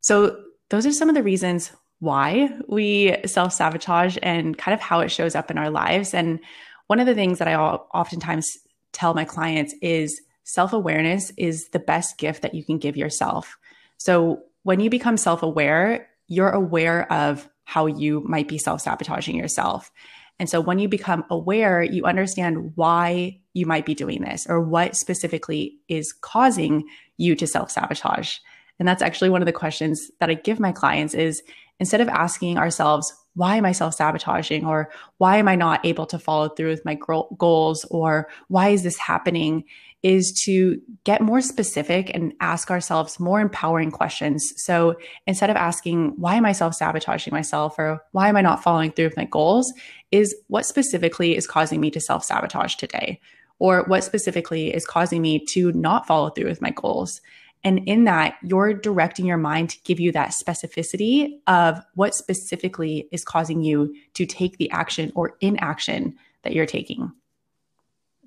So, 0.00 0.40
those 0.70 0.86
are 0.86 0.92
some 0.92 1.08
of 1.08 1.14
the 1.14 1.22
reasons 1.22 1.72
why 2.00 2.50
we 2.68 3.16
self 3.26 3.52
sabotage 3.52 4.18
and 4.22 4.56
kind 4.58 4.74
of 4.74 4.80
how 4.80 5.00
it 5.00 5.10
shows 5.10 5.34
up 5.34 5.50
in 5.50 5.58
our 5.58 5.70
lives. 5.70 6.14
And 6.14 6.40
one 6.86 7.00
of 7.00 7.06
the 7.06 7.14
things 7.14 7.38
that 7.38 7.48
I 7.48 7.54
oftentimes 7.56 8.58
tell 8.92 9.14
my 9.14 9.24
clients 9.24 9.74
is 9.80 10.20
self 10.44 10.72
awareness 10.72 11.32
is 11.36 11.68
the 11.70 11.78
best 11.78 12.18
gift 12.18 12.42
that 12.42 12.54
you 12.54 12.64
can 12.64 12.78
give 12.78 12.96
yourself. 12.96 13.56
So, 13.96 14.42
when 14.62 14.80
you 14.80 14.90
become 14.90 15.16
self 15.16 15.42
aware, 15.42 16.08
you're 16.28 16.50
aware 16.50 17.10
of 17.12 17.48
how 17.64 17.86
you 17.86 18.22
might 18.26 18.48
be 18.48 18.58
self 18.58 18.80
sabotaging 18.80 19.36
yourself. 19.36 19.90
And 20.38 20.48
so 20.48 20.60
when 20.60 20.78
you 20.78 20.88
become 20.88 21.24
aware, 21.30 21.82
you 21.82 22.04
understand 22.04 22.72
why 22.74 23.38
you 23.52 23.66
might 23.66 23.86
be 23.86 23.94
doing 23.94 24.22
this 24.22 24.46
or 24.48 24.60
what 24.60 24.96
specifically 24.96 25.76
is 25.88 26.12
causing 26.12 26.84
you 27.16 27.36
to 27.36 27.46
self 27.46 27.70
sabotage. 27.70 28.38
And 28.78 28.88
that's 28.88 29.02
actually 29.02 29.30
one 29.30 29.42
of 29.42 29.46
the 29.46 29.52
questions 29.52 30.10
that 30.18 30.30
I 30.30 30.34
give 30.34 30.58
my 30.58 30.72
clients 30.72 31.14
is 31.14 31.42
instead 31.80 32.00
of 32.00 32.08
asking 32.08 32.58
ourselves, 32.58 33.12
why 33.34 33.56
am 33.56 33.66
I 33.66 33.72
self 33.72 33.94
sabotaging? 33.94 34.64
Or 34.64 34.90
why 35.18 35.38
am 35.38 35.48
I 35.48 35.56
not 35.56 35.84
able 35.84 36.06
to 36.06 36.18
follow 36.18 36.48
through 36.48 36.70
with 36.70 36.84
my 36.84 36.96
goals? 37.38 37.84
Or 37.90 38.28
why 38.48 38.68
is 38.68 38.82
this 38.82 38.96
happening? 38.96 39.64
Is 40.02 40.38
to 40.44 40.80
get 41.04 41.22
more 41.22 41.40
specific 41.40 42.10
and 42.14 42.34
ask 42.40 42.70
ourselves 42.70 43.18
more 43.18 43.40
empowering 43.40 43.90
questions. 43.90 44.44
So 44.56 44.96
instead 45.26 45.48
of 45.48 45.56
asking, 45.56 46.12
why 46.18 46.34
am 46.34 46.44
I 46.44 46.52
self 46.52 46.74
sabotaging 46.74 47.32
myself? 47.32 47.78
Or 47.78 48.02
why 48.12 48.28
am 48.28 48.36
I 48.36 48.42
not 48.42 48.62
following 48.62 48.92
through 48.92 49.06
with 49.06 49.16
my 49.16 49.24
goals? 49.24 49.72
Is 50.12 50.34
what 50.48 50.66
specifically 50.66 51.36
is 51.36 51.46
causing 51.46 51.80
me 51.80 51.90
to 51.90 52.00
self 52.00 52.22
sabotage 52.22 52.74
today? 52.76 53.20
Or 53.58 53.84
what 53.84 54.04
specifically 54.04 54.74
is 54.74 54.86
causing 54.86 55.22
me 55.22 55.44
to 55.50 55.72
not 55.72 56.06
follow 56.06 56.28
through 56.30 56.48
with 56.48 56.60
my 56.60 56.70
goals? 56.70 57.20
And 57.64 57.80
in 57.88 58.04
that, 58.04 58.36
you're 58.42 58.74
directing 58.74 59.24
your 59.24 59.38
mind 59.38 59.70
to 59.70 59.78
give 59.84 59.98
you 59.98 60.12
that 60.12 60.30
specificity 60.30 61.40
of 61.46 61.82
what 61.94 62.14
specifically 62.14 63.08
is 63.10 63.24
causing 63.24 63.62
you 63.62 63.94
to 64.12 64.26
take 64.26 64.58
the 64.58 64.70
action 64.70 65.10
or 65.14 65.36
inaction 65.40 66.16
that 66.42 66.52
you're 66.52 66.66
taking. 66.66 67.10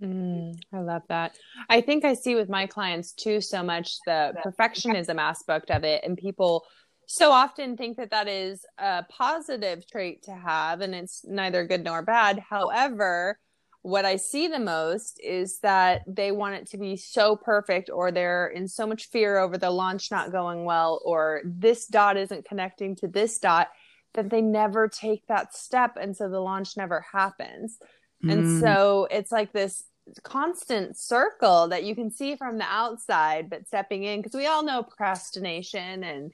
Mm, 0.02 0.60
I 0.74 0.80
love 0.80 1.04
that. 1.10 1.38
I 1.70 1.82
think 1.82 2.04
I 2.04 2.14
see 2.14 2.36
with 2.36 2.50
my 2.50 2.66
clients 2.68 3.14
too 3.14 3.42
so 3.42 3.64
much 3.64 3.98
the 4.06 4.34
perfectionism 4.46 5.20
aspect 5.20 5.72
of 5.72 5.84
it, 5.84 6.04
and 6.04 6.18
people 6.18 6.66
so 7.08 7.32
often 7.32 7.78
think 7.78 7.98
that 7.98 8.12
that 8.12 8.28
is 8.28 8.66
a 8.78 9.04
positive 9.10 9.88
trait 9.90 10.24
to 10.24 10.34
have, 10.34 10.82
and 10.82 10.94
it's 10.94 11.24
neither 11.26 11.66
good 11.66 11.84
nor 11.84 12.02
bad. 12.02 12.40
However, 12.40 13.40
what 13.88 14.04
I 14.04 14.18
see 14.18 14.50
the 14.50 14.60
most 14.60 15.18
is 15.24 15.60
that 15.60 16.04
they 16.06 16.34
want 16.34 16.56
it 16.56 16.68
to 16.72 16.78
be 16.78 16.98
so 16.98 17.38
perfect, 17.38 17.90
or 17.90 18.12
they're 18.12 18.48
in 18.48 18.68
so 18.68 18.86
much 18.86 19.08
fear 19.08 19.38
over 19.38 19.58
the 19.58 19.72
launch 19.72 20.12
not 20.12 20.30
going 20.30 20.66
well, 20.66 21.02
or 21.06 21.42
this 21.46 21.88
dot 21.88 22.18
isn't 22.18 22.44
connecting 22.44 22.98
to 22.98 23.08
this 23.08 23.40
dot 23.40 23.70
that 24.14 24.30
they 24.30 24.42
never 24.42 24.90
take 24.90 25.26
that 25.28 25.56
step. 25.56 25.96
And 25.96 26.18
so 26.18 26.28
the 26.28 26.42
launch 26.42 26.76
never 26.76 27.06
happens. 27.14 27.80
Mm. 28.26 28.34
And 28.34 28.62
so 28.62 29.08
it's 29.10 29.32
like 29.32 29.54
this 29.54 29.86
constant 30.22 30.98
circle 30.98 31.70
that 31.70 31.86
you 31.86 31.96
can 31.96 32.12
see 32.12 32.36
from 32.36 32.58
the 32.58 32.66
outside, 32.68 33.50
but 33.50 33.68
stepping 33.68 34.04
in, 34.04 34.20
because 34.20 34.36
we 34.36 34.48
all 34.48 34.64
know 34.64 34.84
procrastination 34.84 36.04
and 36.04 36.34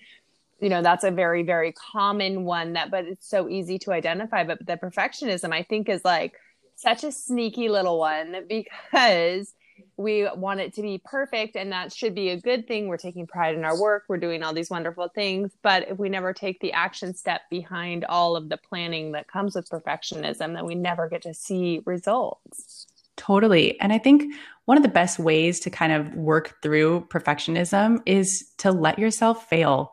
you 0.60 0.70
know 0.70 0.82
that's 0.82 1.04
a 1.04 1.12
very 1.12 1.44
very 1.44 1.74
common 1.74 2.46
one 2.46 2.74
that 2.74 2.90
but 2.90 3.06
it's 3.06 3.28
so 3.28 3.50
easy 3.50 3.78
to 3.78 3.92
identify 3.92 4.46
but 4.46 4.66
the 4.66 4.78
perfectionism 4.78 5.52
i 5.52 5.62
think 5.64 5.90
is 5.90 6.06
like 6.06 6.36
such 6.84 7.04
a 7.04 7.12
sneaky 7.12 7.70
little 7.70 7.98
one 7.98 8.46
because 8.48 9.54
we 9.98 10.28
want 10.36 10.60
it 10.60 10.74
to 10.74 10.82
be 10.82 11.02
perfect 11.04 11.56
and 11.56 11.72
that 11.72 11.94
should 11.94 12.14
be 12.14 12.30
a 12.30 12.40
good 12.40 12.68
thing. 12.68 12.88
We're 12.88 12.98
taking 12.98 13.26
pride 13.26 13.56
in 13.56 13.64
our 13.64 13.80
work, 13.80 14.04
we're 14.08 14.18
doing 14.18 14.44
all 14.44 14.54
these 14.54 14.70
wonderful 14.70 15.08
things. 15.16 15.52
But 15.62 15.88
if 15.90 15.98
we 15.98 16.10
never 16.10 16.34
take 16.34 16.60
the 16.60 16.74
action 16.74 17.14
step 17.14 17.42
behind 17.50 18.06
all 18.06 18.36
of 18.36 18.50
the 18.50 18.58
planning 18.58 19.14
that 19.14 19.28
comes 19.28 19.56
with 19.56 19.70
perfectionism, 19.70 20.54
then 20.54 20.66
we 20.66 20.76
never 20.76 21.10
get 21.10 21.22
to 21.24 21.34
see 21.34 21.82
results. 21.86 22.86
Totally. 23.16 23.80
And 23.80 23.94
I 23.94 24.00
think 24.00 24.34
one 24.66 24.78
of 24.78 24.84
the 24.84 24.90
best 24.90 25.20
ways 25.20 25.60
to 25.62 25.70
kind 25.70 25.94
of 25.94 26.14
work 26.16 26.62
through 26.62 27.08
perfectionism 27.10 28.02
is 28.06 28.52
to 28.58 28.72
let 28.72 28.98
yourself 28.98 29.48
fail. 29.48 29.92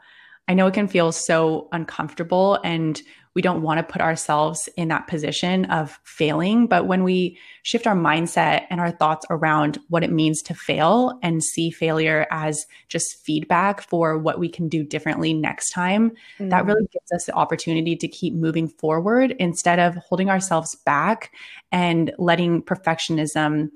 I 0.49 0.55
know 0.55 0.67
it 0.67 0.75
can 0.75 0.89
feel 0.89 1.13
so 1.13 1.69
uncomfortable 1.73 2.59
and 2.65 3.01
we 3.35 3.43
don't 3.43 3.63
want 3.63 3.79
to 3.79 3.93
put 3.93 4.03
ourselves 4.03 4.69
in 4.77 4.89
that 4.89 5.07
position 5.07 5.65
of 5.67 6.01
failing. 6.03 6.67
But 6.67 6.87
when 6.87 7.05
we 7.05 7.39
shift 7.63 7.87
our 7.87 7.95
mindset 7.95 8.65
and 8.71 8.81
our 8.81 8.91
thoughts 8.91 9.25
around 9.31 9.79
what 9.89 10.03
it 10.03 10.11
means 10.11 10.43
to 10.43 10.55
fail 10.55 11.19
and 11.23 11.43
see 11.43 11.71
failure 11.71 12.27
as 12.33 12.67
just 12.89 13.25
feedback 13.25 13.83
for 13.83 14.19
what 14.19 14.41
we 14.41 14.49
can 14.49 14.69
do 14.69 14.83
differently 14.83 15.33
next 15.33 15.71
time, 15.71 16.11
mm-hmm. 16.11 16.49
that 16.49 16.67
really 16.67 16.89
gives 16.93 17.13
us 17.13 17.27
the 17.27 17.35
opportunity 17.35 17.95
to 17.97 18.09
keep 18.09 18.35
moving 18.35 18.67
forward 18.67 19.37
instead 19.39 19.79
of 19.79 19.95
holding 19.97 20.29
ourselves 20.29 20.75
back 20.85 21.33
and 21.71 22.13
letting 22.19 22.63
perfectionism 22.63 23.71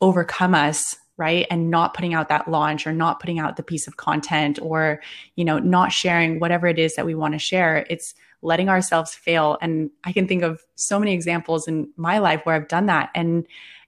overcome 0.00 0.54
us 0.54 0.96
right 1.16 1.46
and 1.50 1.70
not 1.70 1.92
putting 1.92 2.14
out 2.14 2.28
that 2.28 2.48
launch 2.48 2.86
or 2.86 2.92
not 2.92 3.20
putting 3.20 3.38
out 3.38 3.56
the 3.56 3.62
piece 3.62 3.86
of 3.88 3.96
content 3.96 4.58
or 4.62 5.00
you 5.34 5.44
know 5.44 5.58
not 5.58 5.92
sharing 5.92 6.38
whatever 6.38 6.66
it 6.68 6.78
is 6.78 6.94
that 6.94 7.04
we 7.04 7.14
want 7.14 7.34
to 7.34 7.38
share 7.38 7.84
it's 7.90 8.14
letting 8.42 8.68
ourselves 8.68 9.14
fail. 9.14 9.58
And 9.60 9.90
I 10.04 10.12
can 10.12 10.28
think 10.28 10.42
of 10.42 10.60
so 10.76 10.98
many 10.98 11.12
examples 11.12 11.66
in 11.68 11.90
my 11.96 12.18
life 12.18 12.42
where 12.44 12.54
I've 12.54 12.68
done 12.68 12.86
that 12.86 13.10
and 13.14 13.46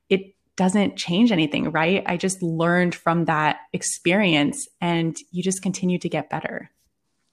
it 0.08 0.34
doesn't 0.56 0.96
change 0.96 1.32
anything, 1.32 1.70
right? 1.70 2.02
I 2.06 2.16
just 2.16 2.42
learned 2.42 2.94
from 2.94 3.26
that 3.26 3.60
experience 3.72 4.68
and 4.80 5.16
you 5.30 5.42
just 5.42 5.62
continue 5.62 5.98
to 5.98 6.08
get 6.08 6.30
better. 6.30 6.70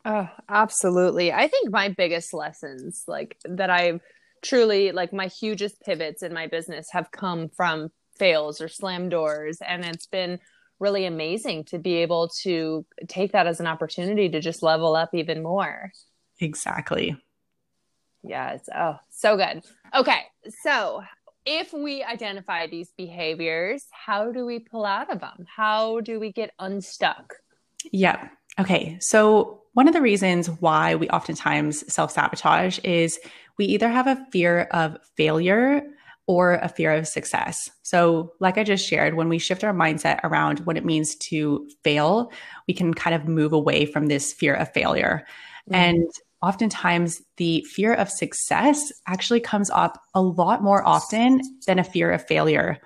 Oh, 0.05 0.29
absolutely. 0.47 1.33
I 1.33 1.47
think 1.47 1.69
my 1.69 1.89
biggest 1.89 2.33
lessons, 2.33 3.03
like 3.07 3.37
that 3.43 3.69
I've 3.69 3.99
truly, 4.41 4.91
like 4.91 5.11
my 5.11 5.27
hugest 5.27 5.81
pivots 5.81 6.23
in 6.23 6.33
my 6.33 6.47
business 6.47 6.87
have 6.91 7.11
come 7.11 7.49
from 7.49 7.89
fails 8.17 8.61
or 8.61 8.69
slam 8.69 9.09
doors. 9.09 9.57
And 9.67 9.83
it's 9.83 10.07
been 10.07 10.39
really 10.79 11.05
amazing 11.05 11.65
to 11.65 11.79
be 11.79 11.95
able 11.95 12.29
to 12.43 12.85
take 13.07 13.31
that 13.31 13.47
as 13.47 13.59
an 13.59 13.67
opportunity 13.67 14.29
to 14.29 14.39
just 14.39 14.63
level 14.63 14.95
up 14.95 15.09
even 15.13 15.43
more. 15.43 15.91
Exactly. 16.39 17.17
Yes. 18.23 18.67
Oh, 18.75 18.97
so 19.09 19.37
good. 19.37 19.63
Okay. 19.95 20.23
So, 20.63 21.03
if 21.45 21.71
we 21.71 22.03
identify 22.03 22.67
these 22.67 22.91
behaviors, 22.97 23.85
how 23.91 24.31
do 24.31 24.45
we 24.45 24.59
pull 24.59 24.85
out 24.85 25.11
of 25.11 25.21
them? 25.21 25.45
How 25.55 26.01
do 26.01 26.19
we 26.19 26.31
get 26.33 26.51
unstuck? 26.59 27.35
Yeah. 27.91 28.27
Okay. 28.59 28.97
So, 28.99 29.63
one 29.73 29.87
of 29.87 29.93
the 29.93 30.01
reasons 30.01 30.49
why 30.49 30.95
we 30.95 31.07
oftentimes 31.09 31.91
self 31.93 32.11
sabotage 32.11 32.79
is 32.83 33.19
we 33.57 33.65
either 33.65 33.89
have 33.89 34.07
a 34.07 34.25
fear 34.31 34.61
of 34.71 34.97
failure 35.15 35.83
or 36.25 36.55
a 36.55 36.67
fear 36.67 36.91
of 36.91 37.07
success. 37.07 37.69
So, 37.83 38.33
like 38.39 38.57
I 38.57 38.63
just 38.63 38.85
shared, 38.85 39.13
when 39.13 39.29
we 39.29 39.39
shift 39.39 39.63
our 39.63 39.73
mindset 39.73 40.19
around 40.23 40.59
what 40.59 40.75
it 40.75 40.83
means 40.83 41.15
to 41.15 41.69
fail, 41.83 42.31
we 42.67 42.73
can 42.73 42.93
kind 42.93 43.15
of 43.15 43.27
move 43.27 43.53
away 43.53 43.85
from 43.85 44.07
this 44.07 44.33
fear 44.33 44.53
of 44.53 44.73
failure. 44.73 45.25
Mm-hmm. 45.69 45.75
And 45.75 46.09
oftentimes 46.41 47.21
the 47.37 47.61
fear 47.61 47.93
of 47.93 48.09
success 48.09 48.91
actually 49.07 49.39
comes 49.39 49.69
up 49.71 50.01
a 50.13 50.21
lot 50.21 50.63
more 50.63 50.85
often 50.85 51.41
than 51.65 51.79
a 51.79 51.83
fear 51.83 52.11
of 52.11 52.25
failure. 52.27 52.79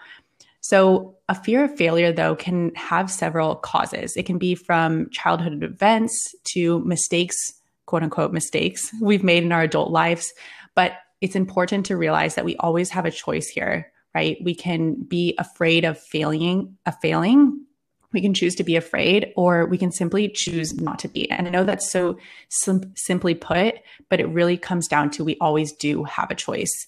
So, 0.62 1.16
a 1.28 1.36
fear 1.36 1.64
of 1.64 1.76
failure, 1.76 2.12
though, 2.12 2.36
can 2.36 2.74
have 2.76 3.10
several 3.10 3.56
causes. 3.56 4.16
It 4.16 4.26
can 4.26 4.38
be 4.38 4.54
from 4.54 5.10
childhood 5.10 5.64
events 5.64 6.36
to 6.54 6.80
mistakes, 6.82 7.36
quote 7.88 8.04
unquote, 8.04 8.32
mistakes 8.32 8.92
we've 9.02 9.24
made 9.24 9.44
in 9.44 9.52
our 9.52 9.64
adult 9.64 9.92
lives. 9.92 10.32
But 10.76 10.94
it's 11.20 11.36
important 11.36 11.86
to 11.88 11.98
realize 11.98 12.36
that 12.36 12.46
we 12.46 12.56
always 12.58 12.90
have 12.92 13.06
a 13.06 13.12
choice 13.12 13.48
here, 13.48 13.92
right? 14.14 14.38
We 14.44 14.56
can 14.56 14.96
be 15.04 15.36
afraid 15.38 15.84
of 15.84 16.00
failing, 16.00 16.78
of 16.86 16.96
failing, 17.02 17.66
we 18.14 18.22
can 18.22 18.34
choose 18.34 18.56
to 18.56 18.64
be 18.64 18.76
afraid 18.76 19.32
or 19.36 19.66
we 19.66 19.78
can 19.78 19.92
simply 19.92 20.30
choose 20.30 20.74
not 20.74 21.00
to 21.00 21.08
be. 21.08 21.30
And 21.32 21.48
I 21.48 21.52
know 21.52 21.64
that's 21.64 21.92
so 21.92 22.18
sim- 22.50 22.94
simply 22.96 23.36
put, 23.36 23.76
but 24.10 24.20
it 24.20 24.28
really 24.28 24.58
comes 24.58 24.88
down 24.88 25.10
to 25.12 25.24
we 25.24 25.38
always 25.40 25.72
do 25.72 26.04
have 26.04 26.30
a 26.30 26.36
choice. 26.36 26.88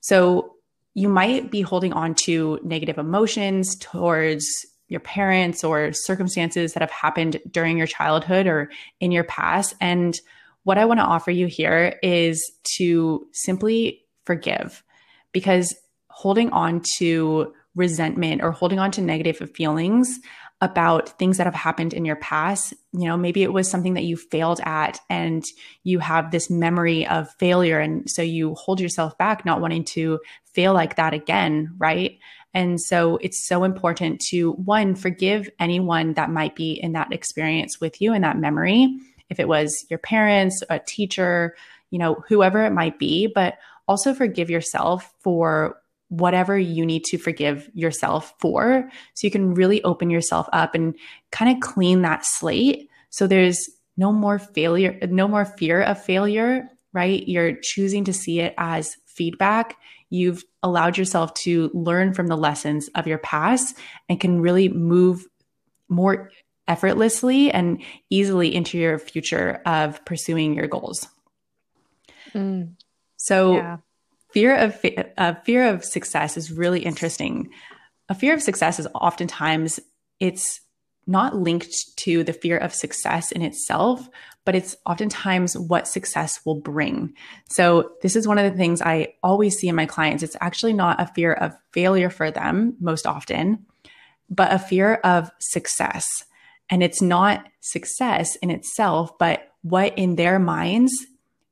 So 0.00 0.56
you 0.94 1.08
might 1.08 1.50
be 1.50 1.62
holding 1.62 1.92
on 1.92 2.14
to 2.14 2.60
negative 2.62 2.98
emotions 2.98 3.76
towards 3.76 4.46
your 4.88 5.00
parents 5.00 5.64
or 5.64 5.92
circumstances 5.92 6.74
that 6.74 6.82
have 6.82 6.90
happened 6.90 7.40
during 7.50 7.78
your 7.78 7.86
childhood 7.86 8.46
or 8.46 8.70
in 9.00 9.10
your 9.10 9.24
past. 9.24 9.74
And 9.80 10.20
what 10.64 10.76
I 10.76 10.84
want 10.84 11.00
to 11.00 11.04
offer 11.04 11.30
you 11.30 11.46
here 11.46 11.98
is 12.02 12.52
to 12.76 13.26
simply 13.32 14.04
forgive 14.24 14.84
because 15.32 15.74
holding 16.08 16.50
on 16.50 16.82
to 16.98 17.54
resentment 17.74 18.42
or 18.42 18.52
holding 18.52 18.78
on 18.78 18.90
to 18.92 19.00
negative 19.00 19.50
feelings 19.54 20.20
about 20.62 21.18
things 21.18 21.36
that 21.36 21.46
have 21.46 21.56
happened 21.56 21.92
in 21.92 22.04
your 22.04 22.16
past. 22.16 22.72
You 22.92 23.06
know, 23.06 23.16
maybe 23.16 23.42
it 23.42 23.52
was 23.52 23.68
something 23.68 23.94
that 23.94 24.04
you 24.04 24.16
failed 24.16 24.60
at 24.62 25.00
and 25.10 25.44
you 25.82 25.98
have 25.98 26.30
this 26.30 26.48
memory 26.48 27.06
of 27.06 27.34
failure. 27.34 27.80
And 27.80 28.08
so 28.08 28.22
you 28.22 28.54
hold 28.54 28.80
yourself 28.80 29.18
back, 29.18 29.44
not 29.44 29.60
wanting 29.60 29.84
to 29.86 30.20
fail 30.44 30.72
like 30.72 30.96
that 30.96 31.14
again. 31.14 31.74
Right. 31.78 32.20
And 32.54 32.80
so 32.80 33.16
it's 33.16 33.44
so 33.44 33.64
important 33.64 34.20
to 34.28 34.52
one, 34.52 34.94
forgive 34.94 35.50
anyone 35.58 36.14
that 36.14 36.30
might 36.30 36.54
be 36.54 36.72
in 36.72 36.92
that 36.92 37.12
experience 37.12 37.80
with 37.80 38.00
you 38.00 38.14
in 38.14 38.22
that 38.22 38.38
memory. 38.38 38.96
If 39.30 39.40
it 39.40 39.48
was 39.48 39.84
your 39.90 39.98
parents, 39.98 40.62
a 40.70 40.78
teacher, 40.78 41.56
you 41.90 41.98
know, 41.98 42.22
whoever 42.28 42.64
it 42.64 42.72
might 42.72 43.00
be, 43.00 43.26
but 43.26 43.58
also 43.88 44.14
forgive 44.14 44.48
yourself 44.48 45.12
for 45.18 45.81
whatever 46.12 46.58
you 46.58 46.84
need 46.84 47.04
to 47.04 47.16
forgive 47.16 47.70
yourself 47.72 48.34
for. 48.38 48.90
So 49.14 49.26
you 49.26 49.30
can 49.30 49.54
really 49.54 49.82
open 49.82 50.10
yourself 50.10 50.46
up 50.52 50.74
and 50.74 50.94
kind 51.30 51.50
of 51.50 51.60
clean 51.60 52.02
that 52.02 52.26
slate. 52.26 52.90
So 53.08 53.26
there's 53.26 53.66
no 53.96 54.12
more 54.12 54.38
failure, 54.38 54.98
no 55.08 55.26
more 55.26 55.46
fear 55.46 55.80
of 55.80 56.04
failure, 56.04 56.68
right? 56.92 57.26
You're 57.26 57.54
choosing 57.62 58.04
to 58.04 58.12
see 58.12 58.40
it 58.40 58.52
as 58.58 58.94
feedback. 59.06 59.76
You've 60.10 60.44
allowed 60.62 60.98
yourself 60.98 61.32
to 61.44 61.70
learn 61.72 62.12
from 62.12 62.26
the 62.26 62.36
lessons 62.36 62.90
of 62.94 63.06
your 63.06 63.18
past 63.18 63.78
and 64.10 64.20
can 64.20 64.42
really 64.42 64.68
move 64.68 65.26
more 65.88 66.30
effortlessly 66.68 67.50
and 67.50 67.82
easily 68.10 68.54
into 68.54 68.76
your 68.76 68.98
future 68.98 69.62
of 69.64 70.04
pursuing 70.04 70.52
your 70.52 70.66
goals. 70.66 71.08
Mm. 72.34 72.74
So, 73.16 73.54
yeah 73.54 73.76
fear 74.32 74.56
of 74.56 74.84
uh, 75.18 75.34
fear 75.44 75.68
of 75.68 75.84
success 75.84 76.36
is 76.36 76.52
really 76.52 76.80
interesting. 76.80 77.50
A 78.08 78.14
fear 78.14 78.34
of 78.34 78.42
success 78.42 78.78
is 78.78 78.88
oftentimes 78.94 79.80
it's 80.20 80.60
not 81.06 81.36
linked 81.36 81.74
to 81.96 82.22
the 82.22 82.32
fear 82.32 82.56
of 82.56 82.72
success 82.72 83.32
in 83.32 83.42
itself, 83.42 84.08
but 84.44 84.54
it's 84.54 84.76
oftentimes 84.86 85.56
what 85.58 85.88
success 85.88 86.40
will 86.44 86.54
bring. 86.54 87.12
So, 87.48 87.92
this 88.02 88.16
is 88.16 88.26
one 88.26 88.38
of 88.38 88.50
the 88.50 88.56
things 88.56 88.82
I 88.82 89.14
always 89.22 89.56
see 89.56 89.68
in 89.68 89.74
my 89.74 89.86
clients. 89.86 90.22
It's 90.22 90.36
actually 90.40 90.72
not 90.72 91.00
a 91.00 91.06
fear 91.06 91.32
of 91.32 91.56
failure 91.72 92.10
for 92.10 92.30
them 92.30 92.76
most 92.80 93.06
often, 93.06 93.66
but 94.30 94.52
a 94.52 94.58
fear 94.58 94.94
of 95.04 95.30
success. 95.40 96.06
And 96.70 96.82
it's 96.82 97.02
not 97.02 97.46
success 97.60 98.36
in 98.36 98.50
itself, 98.50 99.18
but 99.18 99.48
what 99.62 99.96
in 99.98 100.16
their 100.16 100.38
minds 100.38 100.92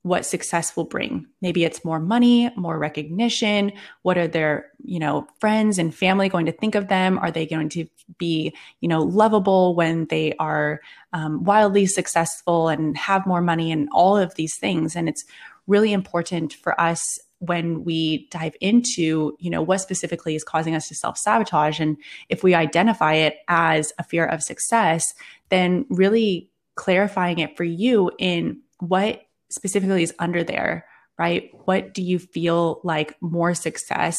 what 0.02 0.24
success 0.24 0.76
will 0.76 0.84
bring. 0.84 1.26
Maybe 1.42 1.64
it's 1.64 1.84
more 1.84 2.00
money, 2.00 2.50
more 2.56 2.78
recognition. 2.78 3.72
What 4.02 4.16
are 4.16 4.26
their, 4.26 4.70
you 4.82 4.98
know, 4.98 5.26
friends 5.40 5.78
and 5.78 5.94
family 5.94 6.30
going 6.30 6.46
to 6.46 6.52
think 6.52 6.74
of 6.74 6.88
them? 6.88 7.18
Are 7.18 7.30
they 7.30 7.46
going 7.46 7.68
to 7.70 7.86
be, 8.16 8.54
you 8.80 8.88
know, 8.88 9.02
lovable 9.02 9.74
when 9.74 10.06
they 10.06 10.32
are 10.38 10.80
um, 11.12 11.44
wildly 11.44 11.84
successful 11.84 12.68
and 12.68 12.96
have 12.96 13.26
more 13.26 13.42
money 13.42 13.70
and 13.70 13.88
all 13.92 14.16
of 14.16 14.34
these 14.36 14.56
things? 14.56 14.96
And 14.96 15.06
it's 15.06 15.24
really 15.66 15.92
important 15.92 16.54
for 16.54 16.80
us 16.80 17.18
when 17.40 17.84
we 17.84 18.26
dive 18.30 18.54
into, 18.60 19.36
you 19.38 19.50
know, 19.50 19.62
what 19.62 19.80
specifically 19.80 20.34
is 20.34 20.44
causing 20.44 20.74
us 20.74 20.88
to 20.88 20.94
self 20.94 21.18
sabotage. 21.18 21.78
And 21.78 21.98
if 22.30 22.42
we 22.42 22.54
identify 22.54 23.14
it 23.14 23.36
as 23.48 23.92
a 23.98 24.04
fear 24.04 24.24
of 24.24 24.42
success, 24.42 25.12
then 25.50 25.84
really 25.90 26.50
clarifying 26.74 27.38
it 27.38 27.56
for 27.56 27.64
you 27.64 28.10
in 28.18 28.60
what 28.78 29.26
specifically 29.50 30.02
is 30.02 30.14
under 30.18 30.42
there, 30.42 30.86
right? 31.18 31.50
What 31.64 31.94
do 31.94 32.02
you 32.02 32.18
feel 32.18 32.80
like 32.84 33.16
more 33.20 33.54
success? 33.54 34.18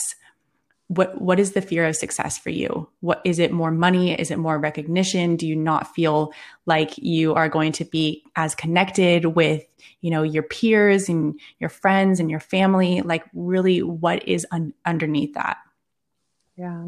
What 0.87 1.21
what 1.21 1.39
is 1.39 1.53
the 1.53 1.61
fear 1.61 1.85
of 1.85 1.95
success 1.95 2.37
for 2.37 2.49
you? 2.49 2.89
What 2.99 3.21
is 3.23 3.39
it 3.39 3.51
more 3.51 3.71
money? 3.71 4.13
Is 4.13 4.29
it 4.29 4.37
more 4.37 4.59
recognition? 4.59 5.37
Do 5.37 5.47
you 5.47 5.55
not 5.55 5.95
feel 5.95 6.33
like 6.65 6.97
you 6.97 7.33
are 7.33 7.47
going 7.47 7.71
to 7.73 7.85
be 7.85 8.23
as 8.35 8.55
connected 8.55 9.25
with, 9.25 9.63
you 10.01 10.11
know, 10.11 10.23
your 10.23 10.43
peers 10.43 11.07
and 11.07 11.39
your 11.59 11.69
friends 11.69 12.19
and 12.19 12.29
your 12.29 12.41
family? 12.41 13.01
Like 13.01 13.23
really 13.33 13.81
what 13.81 14.27
is 14.27 14.45
un- 14.51 14.73
underneath 14.85 15.33
that? 15.35 15.57
Yeah. 16.57 16.87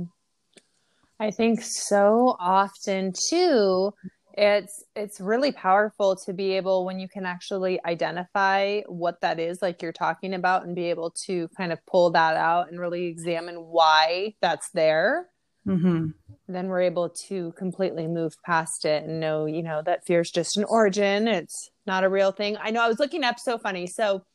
I 1.20 1.32
think 1.32 1.62
so 1.62 2.36
often 2.40 3.14
too 3.30 3.94
it's 4.36 4.84
it's 4.96 5.22
really 5.22 5.52
powerful 5.52 6.16
to 6.16 6.34
be 6.34 6.54
able 6.54 6.86
when 6.86 7.00
you 7.00 7.08
can 7.08 7.26
actually 7.26 7.80
identify 7.86 8.82
what 8.88 9.22
that 9.22 9.40
is 9.40 9.62
like 9.62 9.82
you're 9.82 9.92
talking 9.92 10.34
about 10.34 10.66
and 10.66 10.76
be 10.76 10.86
able 10.86 11.12
to 11.12 11.48
kind 11.50 11.72
of 11.72 11.86
pull 11.86 12.10
that 12.12 12.36
out 12.36 12.70
and 12.70 12.80
really 12.80 13.06
examine 13.06 13.56
why 13.56 14.34
that's 14.42 14.70
there. 14.72 15.30
Mm-hmm. 15.66 16.08
then 16.50 16.68
we're 16.68 16.82
able 16.82 17.08
to 17.08 17.54
completely 17.54 18.06
move 18.06 18.36
past 18.46 18.84
it 18.84 19.06
and 19.06 19.22
know 19.22 19.46
you 19.46 19.64
know 19.64 19.82
that 19.86 20.06
fear 20.06 20.20
is 20.20 20.32
just 20.32 20.58
an 20.58 20.66
origin. 20.66 21.28
It's 21.28 21.70
not 21.86 22.04
a 22.04 22.10
real 22.10 22.32
thing. 22.32 22.58
I 22.60 22.72
know 22.72 22.82
i 22.82 22.88
was 22.88 23.00
looking 23.00 23.24
up 23.24 23.40
so 23.40 23.58
funny. 23.58 23.88
So 23.88 24.26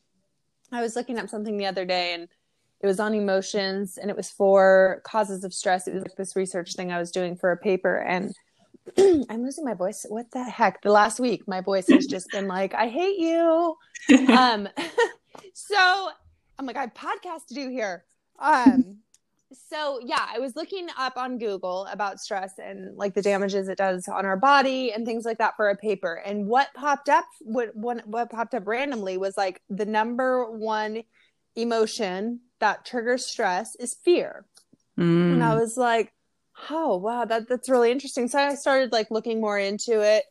i 0.71 0.81
was 0.81 0.95
looking 0.95 1.19
up 1.19 1.29
something 1.29 1.57
the 1.57 1.67
other 1.67 1.85
day 1.85 2.13
and 2.13 2.27
it 2.81 2.87
was 2.87 2.99
on 2.99 3.13
emotions 3.13 3.97
and 3.97 4.09
it 4.09 4.15
was 4.15 4.29
for 4.29 5.01
causes 5.05 5.43
of 5.43 5.53
stress. 5.53 5.87
It 5.87 5.93
was 5.93 6.03
like 6.03 6.15
this 6.15 6.35
research 6.35 6.75
thing 6.75 6.91
i 6.91 6.97
was 6.97 7.11
doing 7.11 7.35
for 7.35 7.51
a 7.51 7.57
paper 7.57 7.97
and 7.97 8.33
I'm 9.29 9.43
losing 9.43 9.65
my 9.65 9.73
voice. 9.73 10.05
What 10.07 10.31
the 10.31 10.43
heck? 10.43 10.81
The 10.81 10.91
last 10.91 11.19
week, 11.19 11.47
my 11.47 11.61
voice 11.61 11.87
has 11.87 12.05
just 12.05 12.29
been 12.31 12.47
like, 12.47 12.73
I 12.73 12.87
hate 12.87 13.17
you. 13.17 13.75
um, 14.29 14.67
so 15.53 16.09
I'm 16.57 16.65
like, 16.65 16.77
I 16.77 16.81
have 16.81 16.93
podcast 16.93 17.47
to 17.49 17.53
do 17.53 17.69
here. 17.69 18.05
Um, 18.39 18.97
so 19.69 19.99
yeah, 20.03 20.25
I 20.31 20.39
was 20.39 20.55
looking 20.55 20.87
up 20.97 21.17
on 21.17 21.39
Google 21.39 21.87
about 21.91 22.19
stress 22.19 22.53
and 22.59 22.95
like 22.95 23.15
the 23.15 23.21
damages 23.21 23.67
it 23.67 23.77
does 23.77 24.07
on 24.07 24.25
our 24.25 24.37
body 24.37 24.91
and 24.91 25.05
things 25.05 25.25
like 25.25 25.39
that 25.39 25.55
for 25.55 25.69
a 25.69 25.75
paper. 25.75 26.21
And 26.25 26.47
what 26.47 26.73
popped 26.75 27.09
up, 27.09 27.25
what 27.41 27.75
what, 27.75 28.05
what 28.07 28.29
popped 28.29 28.53
up 28.53 28.67
randomly 28.67 29.17
was 29.17 29.37
like 29.37 29.61
the 29.69 29.85
number 29.85 30.49
one 30.51 31.03
emotion 31.55 32.41
that 32.59 32.85
triggers 32.85 33.25
stress 33.25 33.75
is 33.75 33.95
fear. 33.95 34.45
Mm. 34.97 35.33
And 35.33 35.43
I 35.43 35.55
mm. 35.55 35.59
was 35.59 35.77
like, 35.77 36.13
oh 36.69 36.97
wow. 36.97 37.25
That 37.25 37.47
that's 37.47 37.69
really 37.69 37.91
interesting. 37.91 38.27
So 38.27 38.39
i 38.39 38.55
started 38.55 38.91
like 38.91 39.11
looking 39.11 39.41
more 39.41 39.57
into 39.57 40.01
it. 40.01 40.25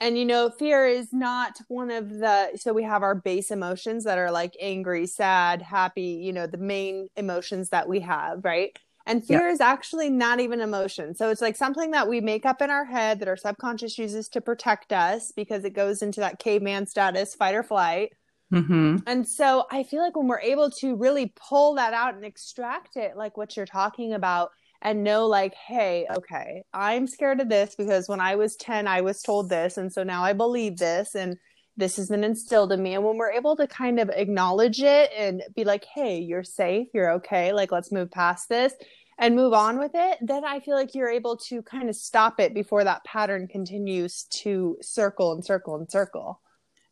And 0.00 0.16
you 0.16 0.24
know 0.24 0.50
fear 0.50 0.86
is 0.86 1.12
not 1.12 1.58
one 1.68 1.90
of 1.90 2.08
the 2.08 2.56
so 2.56 2.72
we 2.72 2.84
have 2.84 3.02
our 3.02 3.14
base 3.16 3.50
emotions 3.50 4.04
that 4.04 4.18
are 4.18 4.30
like 4.30 4.56
angry 4.60 5.08
sad 5.08 5.60
happy 5.60 6.20
you 6.22 6.32
know 6.32 6.46
the 6.46 6.56
main 6.56 7.08
emotions 7.16 7.70
that 7.70 7.88
we 7.88 8.00
have 8.00 8.44
right? 8.44 8.78
And 9.06 9.24
fear 9.24 9.46
yep. 9.46 9.54
is 9.54 9.60
actually 9.62 10.10
not 10.10 10.38
even 10.38 10.60
emotion. 10.60 11.14
So 11.14 11.30
it's 11.30 11.40
like 11.40 11.56
something 11.56 11.92
that 11.92 12.08
we 12.08 12.20
make 12.20 12.44
up 12.44 12.60
in 12.60 12.68
our 12.68 12.84
head 12.84 13.20
that 13.20 13.28
our 13.28 13.38
subconscious 13.38 13.96
uses 13.96 14.28
to 14.28 14.42
protect 14.42 14.92
us 14.92 15.32
because 15.32 15.64
it 15.64 15.72
goes 15.72 16.02
into 16.02 16.20
that 16.20 16.38
caveman 16.38 16.86
status 16.86 17.34
fight 17.34 17.54
or 17.54 17.62
flight. 17.62 18.12
Mm-hmm. 18.50 18.96
and 19.06 19.28
so 19.28 19.66
i 19.70 19.82
feel 19.82 20.00
like 20.00 20.16
when 20.16 20.26
we're 20.26 20.40
able 20.40 20.70
to 20.70 20.96
really 20.96 21.34
pull 21.36 21.74
that 21.74 21.92
out 21.92 22.14
and 22.14 22.24
extract 22.24 22.96
it 22.96 23.14
like 23.14 23.36
what 23.36 23.58
you're 23.58 23.66
talking 23.66 24.14
about 24.14 24.52
and 24.82 25.02
know 25.02 25.26
like 25.26 25.54
hey 25.54 26.06
okay 26.14 26.62
i'm 26.72 27.06
scared 27.06 27.40
of 27.40 27.48
this 27.48 27.74
because 27.74 28.08
when 28.08 28.20
i 28.20 28.34
was 28.36 28.56
10 28.56 28.86
i 28.86 29.00
was 29.00 29.22
told 29.22 29.48
this 29.48 29.76
and 29.76 29.92
so 29.92 30.02
now 30.02 30.22
i 30.22 30.32
believe 30.32 30.76
this 30.78 31.14
and 31.14 31.36
this 31.76 31.96
has 31.96 32.08
been 32.08 32.24
instilled 32.24 32.72
in 32.72 32.82
me 32.82 32.94
and 32.94 33.04
when 33.04 33.16
we're 33.16 33.30
able 33.30 33.56
to 33.56 33.66
kind 33.66 34.00
of 34.00 34.10
acknowledge 34.10 34.80
it 34.80 35.10
and 35.16 35.42
be 35.54 35.64
like 35.64 35.84
hey 35.94 36.18
you're 36.18 36.44
safe 36.44 36.88
you're 36.92 37.12
okay 37.12 37.52
like 37.52 37.72
let's 37.72 37.92
move 37.92 38.10
past 38.10 38.48
this 38.48 38.72
and 39.18 39.34
move 39.34 39.52
on 39.52 39.78
with 39.78 39.92
it 39.94 40.18
then 40.20 40.44
i 40.44 40.60
feel 40.60 40.74
like 40.74 40.94
you're 40.94 41.08
able 41.08 41.36
to 41.36 41.62
kind 41.62 41.88
of 41.88 41.96
stop 41.96 42.38
it 42.40 42.54
before 42.54 42.84
that 42.84 43.04
pattern 43.04 43.48
continues 43.48 44.24
to 44.24 44.76
circle 44.80 45.32
and 45.32 45.44
circle 45.44 45.76
and 45.76 45.90
circle 45.90 46.40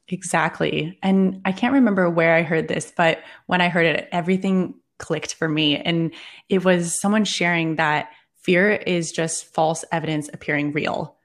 Exactly. 0.08 0.98
And 1.02 1.40
I 1.44 1.52
can't 1.52 1.74
remember 1.74 2.08
where 2.08 2.34
I 2.34 2.42
heard 2.42 2.68
this, 2.68 2.92
but 2.96 3.22
when 3.46 3.60
I 3.60 3.68
heard 3.68 3.86
it, 3.86 4.08
everything 4.12 4.74
clicked 4.98 5.34
for 5.34 5.48
me. 5.48 5.76
And 5.76 6.12
it 6.48 6.64
was 6.64 7.00
someone 7.00 7.24
sharing 7.24 7.76
that 7.76 8.10
fear 8.42 8.70
is 8.72 9.12
just 9.12 9.52
false 9.54 9.84
evidence 9.92 10.30
appearing 10.32 10.72
real. 10.72 11.16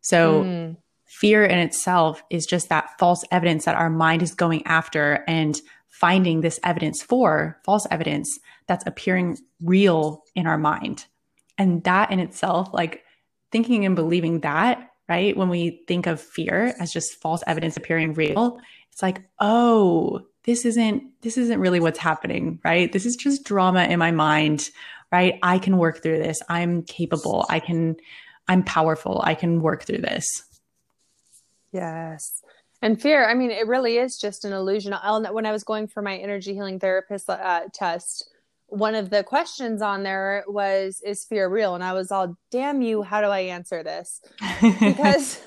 So, 0.00 0.42
mm. 0.42 0.76
fear 1.06 1.44
in 1.44 1.58
itself 1.58 2.22
is 2.30 2.46
just 2.46 2.68
that 2.70 2.98
false 2.98 3.24
evidence 3.30 3.66
that 3.66 3.76
our 3.76 3.90
mind 3.90 4.22
is 4.22 4.34
going 4.34 4.66
after 4.66 5.24
and 5.28 5.60
finding 5.88 6.40
this 6.40 6.58
evidence 6.64 7.02
for 7.02 7.60
false 7.64 7.86
evidence 7.90 8.38
that's 8.66 8.84
appearing 8.86 9.38
real 9.62 10.24
in 10.34 10.46
our 10.46 10.58
mind. 10.58 11.04
And 11.58 11.84
that 11.84 12.10
in 12.10 12.18
itself, 12.18 12.70
like 12.72 13.04
thinking 13.52 13.84
and 13.84 13.94
believing 13.94 14.40
that, 14.40 14.90
right? 15.08 15.36
When 15.36 15.48
we 15.48 15.82
think 15.86 16.06
of 16.06 16.20
fear 16.20 16.74
as 16.80 16.92
just 16.92 17.20
false 17.20 17.44
evidence 17.46 17.76
appearing 17.76 18.14
real, 18.14 18.58
it's 18.90 19.02
like, 19.02 19.22
oh, 19.38 20.26
this 20.44 20.64
isn't 20.64 21.04
this 21.22 21.38
isn't 21.38 21.60
really 21.60 21.80
what's 21.80 21.98
happening, 21.98 22.60
right? 22.64 22.92
This 22.92 23.06
is 23.06 23.16
just 23.16 23.44
drama 23.44 23.84
in 23.84 23.98
my 23.98 24.10
mind, 24.10 24.70
right? 25.10 25.38
I 25.42 25.58
can 25.58 25.78
work 25.78 26.02
through 26.02 26.18
this. 26.18 26.40
I'm 26.48 26.82
capable. 26.82 27.46
I 27.48 27.60
can 27.60 27.96
I'm 28.48 28.64
powerful. 28.64 29.20
I 29.24 29.34
can 29.34 29.60
work 29.60 29.84
through 29.84 29.98
this. 29.98 30.44
Yes. 31.72 32.42
And 32.82 33.00
fear, 33.00 33.28
I 33.28 33.34
mean, 33.34 33.52
it 33.52 33.68
really 33.68 33.98
is 33.98 34.18
just 34.18 34.44
an 34.44 34.52
illusion. 34.52 34.92
I'll, 35.00 35.22
When 35.32 35.46
I 35.46 35.52
was 35.52 35.62
going 35.62 35.86
for 35.86 36.02
my 36.02 36.16
energy 36.16 36.52
healing 36.52 36.80
therapist 36.80 37.30
uh, 37.30 37.62
test, 37.72 38.28
one 38.66 38.96
of 38.96 39.10
the 39.10 39.22
questions 39.22 39.80
on 39.80 40.02
there 40.02 40.44
was, 40.48 41.00
Is 41.04 41.24
fear 41.24 41.48
real? 41.48 41.76
And 41.76 41.84
I 41.84 41.92
was 41.92 42.10
all, 42.10 42.36
Damn 42.50 42.82
you, 42.82 43.02
how 43.02 43.20
do 43.20 43.28
I 43.28 43.40
answer 43.40 43.82
this? 43.82 44.20
Because 44.80 45.40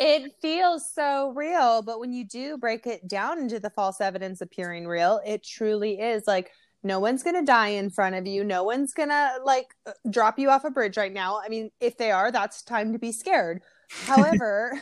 it 0.00 0.32
feels 0.40 0.90
so 0.92 1.32
real 1.36 1.82
but 1.82 2.00
when 2.00 2.12
you 2.12 2.24
do 2.24 2.56
break 2.56 2.86
it 2.86 3.06
down 3.06 3.38
into 3.38 3.60
the 3.60 3.70
false 3.70 4.00
evidence 4.00 4.40
appearing 4.40 4.86
real 4.86 5.20
it 5.24 5.44
truly 5.44 6.00
is 6.00 6.26
like 6.26 6.50
no 6.82 6.98
one's 6.98 7.22
going 7.22 7.36
to 7.36 7.44
die 7.44 7.68
in 7.68 7.90
front 7.90 8.14
of 8.14 8.26
you. 8.26 8.42
No 8.44 8.64
one's 8.64 8.94
going 8.94 9.10
to 9.10 9.32
like 9.44 9.66
uh, 9.86 9.92
drop 10.08 10.38
you 10.38 10.50
off 10.50 10.64
a 10.64 10.70
bridge 10.70 10.96
right 10.96 11.12
now. 11.12 11.40
I 11.44 11.48
mean, 11.48 11.70
if 11.80 11.96
they 11.96 12.10
are, 12.10 12.32
that's 12.32 12.62
time 12.62 12.92
to 12.92 12.98
be 12.98 13.12
scared. 13.12 13.62
However, 13.90 14.80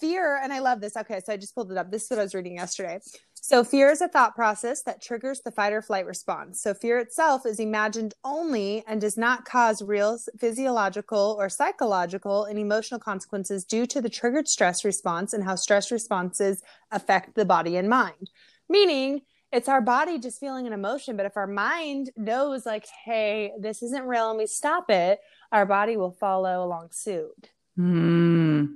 fear, 0.00 0.38
and 0.42 0.52
I 0.52 0.60
love 0.60 0.80
this. 0.80 0.96
Okay, 0.96 1.20
so 1.24 1.32
I 1.32 1.36
just 1.36 1.54
pulled 1.54 1.72
it 1.72 1.78
up. 1.78 1.90
This 1.90 2.04
is 2.04 2.10
what 2.10 2.20
I 2.20 2.22
was 2.22 2.34
reading 2.34 2.56
yesterday. 2.56 3.00
So, 3.40 3.64
fear 3.64 3.90
is 3.90 4.00
a 4.00 4.08
thought 4.08 4.34
process 4.34 4.82
that 4.82 5.00
triggers 5.00 5.40
the 5.40 5.50
fight 5.50 5.72
or 5.72 5.80
flight 5.80 6.06
response. 6.06 6.60
So, 6.60 6.74
fear 6.74 6.98
itself 6.98 7.46
is 7.46 7.60
imagined 7.60 8.14
only 8.24 8.84
and 8.86 9.00
does 9.00 9.16
not 9.16 9.44
cause 9.44 9.82
real 9.82 10.18
physiological 10.38 11.36
or 11.38 11.48
psychological 11.48 12.44
and 12.44 12.58
emotional 12.58 13.00
consequences 13.00 13.64
due 13.64 13.86
to 13.86 14.00
the 14.00 14.08
triggered 14.08 14.48
stress 14.48 14.84
response 14.84 15.32
and 15.32 15.44
how 15.44 15.54
stress 15.54 15.90
responses 15.90 16.62
affect 16.90 17.34
the 17.34 17.44
body 17.44 17.76
and 17.76 17.88
mind. 17.88 18.30
Meaning, 18.68 19.22
it's 19.50 19.68
our 19.68 19.80
body 19.80 20.18
just 20.18 20.40
feeling 20.40 20.66
an 20.66 20.74
emotion, 20.74 21.16
but 21.16 21.24
if 21.24 21.36
our 21.36 21.46
mind 21.46 22.10
knows, 22.16 22.66
like, 22.66 22.86
hey, 23.04 23.52
this 23.58 23.82
isn't 23.82 24.04
real 24.04 24.28
and 24.28 24.38
we 24.38 24.46
stop 24.46 24.90
it, 24.90 25.20
our 25.52 25.64
body 25.64 25.96
will 25.96 26.12
follow 26.12 26.64
along 26.64 26.88
suit. 26.92 27.50
Mm. 27.78 28.74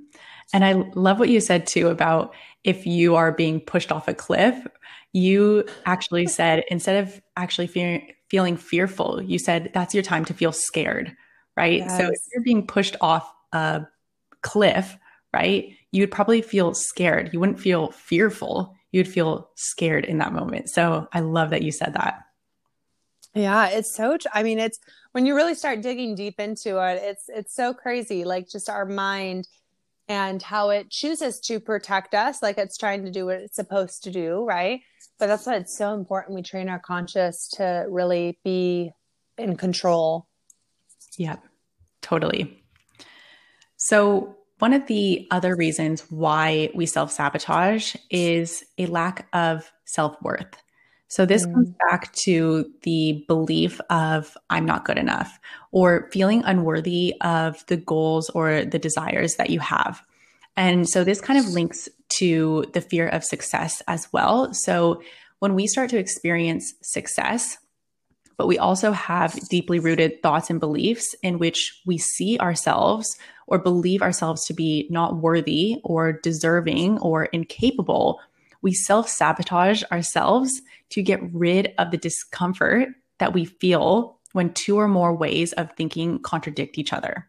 And 0.53 0.65
I 0.65 0.73
love 0.95 1.19
what 1.19 1.29
you 1.29 1.39
said 1.39 1.67
too 1.67 1.89
about 1.89 2.33
if 2.63 2.85
you 2.85 3.15
are 3.15 3.31
being 3.31 3.59
pushed 3.59 3.91
off 3.91 4.07
a 4.07 4.13
cliff, 4.13 4.65
you 5.11 5.65
actually 5.85 6.27
said 6.39 6.63
instead 6.69 7.03
of 7.03 7.21
actually 7.37 7.67
fearing, 7.67 8.11
feeling 8.29 8.57
fearful, 8.57 9.21
you 9.21 9.39
said 9.39 9.71
that's 9.73 9.93
your 9.93 10.03
time 10.03 10.25
to 10.25 10.33
feel 10.33 10.51
scared, 10.51 11.15
right? 11.55 11.79
Yes. 11.79 11.97
So 11.97 12.07
if 12.07 12.19
you're 12.33 12.43
being 12.43 12.65
pushed 12.65 12.95
off 13.01 13.31
a 13.51 13.85
cliff, 14.41 14.97
right, 15.33 15.75
you'd 15.91 16.11
probably 16.11 16.41
feel 16.41 16.73
scared. 16.73 17.29
You 17.33 17.39
wouldn't 17.39 17.59
feel 17.59 17.91
fearful. 17.91 18.75
You'd 18.91 19.07
feel 19.07 19.49
scared 19.55 20.05
in 20.05 20.19
that 20.19 20.33
moment. 20.33 20.69
So 20.69 21.07
I 21.13 21.21
love 21.21 21.51
that 21.51 21.63
you 21.63 21.71
said 21.71 21.93
that. 21.93 22.19
Yeah, 23.35 23.69
it's 23.69 23.93
so 23.93 24.17
I 24.31 24.43
mean 24.43 24.59
it's 24.59 24.79
when 25.11 25.25
you 25.25 25.35
really 25.35 25.55
start 25.55 25.81
digging 25.81 26.13
deep 26.13 26.39
into 26.39 26.77
it, 26.77 27.01
it's 27.01 27.25
it's 27.29 27.55
so 27.55 27.73
crazy 27.73 28.25
like 28.25 28.47
just 28.47 28.69
our 28.69 28.85
mind 28.85 29.47
and 30.07 30.41
how 30.41 30.69
it 30.69 30.89
chooses 30.89 31.39
to 31.39 31.59
protect 31.59 32.13
us 32.13 32.41
like 32.41 32.57
it's 32.57 32.77
trying 32.77 33.05
to 33.05 33.11
do 33.11 33.25
what 33.25 33.37
it's 33.37 33.55
supposed 33.55 34.03
to 34.03 34.11
do 34.11 34.43
right? 34.45 34.81
But 35.19 35.27
that's 35.27 35.45
why 35.45 35.55
it's 35.55 35.77
so 35.77 35.93
important 35.93 36.35
we 36.35 36.41
train 36.41 36.69
our 36.69 36.79
conscious 36.79 37.47
to 37.55 37.85
really 37.87 38.39
be 38.43 38.91
in 39.37 39.55
control. 39.57 40.27
Yeah 41.17 41.37
totally. 42.03 42.63
So 43.77 44.35
one 44.59 44.73
of 44.73 44.85
the 44.85 45.27
other 45.31 45.55
reasons 45.55 46.01
why 46.11 46.69
we 46.75 46.85
self-sabotage 46.85 47.95
is 48.11 48.63
a 48.77 48.85
lack 48.85 49.27
of 49.33 49.71
self-worth 49.85 50.55
so 51.13 51.27
this 51.27 51.45
mm. 51.45 51.53
comes 51.53 51.69
back 51.87 52.11
to 52.23 52.71
the 52.81 53.23
belief 53.27 53.79
of 53.91 54.35
I'm 54.49 54.65
not 54.65 54.83
good 54.83 54.97
enough 54.97 55.39
or 55.71 56.09
feeling 56.11 56.41
unworthy 56.43 57.13
of 57.21 57.63
the 57.67 57.77
goals 57.77 58.31
or 58.31 58.65
the 58.65 58.79
desires 58.79 59.35
that 59.35 59.51
you 59.51 59.59
have. 59.59 60.01
And 60.57 60.89
so 60.89 61.03
this 61.03 61.21
kind 61.21 61.37
of 61.37 61.49
links 61.49 61.87
to 62.17 62.65
the 62.73 62.81
fear 62.81 63.07
of 63.09 63.23
success 63.23 63.83
as 63.87 64.11
well. 64.11 64.55
So 64.55 65.03
when 65.37 65.53
we 65.53 65.67
start 65.67 65.91
to 65.91 65.99
experience 65.99 66.73
success, 66.81 67.59
but 68.35 68.47
we 68.47 68.57
also 68.57 68.91
have 68.91 69.35
deeply 69.49 69.77
rooted 69.77 70.23
thoughts 70.23 70.49
and 70.49 70.59
beliefs 70.59 71.13
in 71.21 71.37
which 71.37 71.79
we 71.85 71.99
see 71.99 72.39
ourselves 72.39 73.07
or 73.45 73.59
believe 73.59 74.01
ourselves 74.01 74.45
to 74.45 74.55
be 74.55 74.87
not 74.89 75.17
worthy 75.17 75.79
or 75.83 76.11
deserving 76.11 76.97
or 77.01 77.25
incapable 77.25 78.19
we 78.63 78.73
self 78.73 79.07
sabotage 79.07 79.83
ourselves 79.91 80.51
to 80.89 81.03
get 81.03 81.21
rid 81.31 81.73
of 81.77 81.91
the 81.91 81.97
discomfort 81.97 82.89
that 83.19 83.33
we 83.33 83.45
feel 83.45 84.17
when 84.31 84.51
two 84.53 84.79
or 84.79 84.87
more 84.87 85.15
ways 85.15 85.53
of 85.53 85.71
thinking 85.73 86.19
contradict 86.19 86.79
each 86.79 86.91
other. 86.91 87.27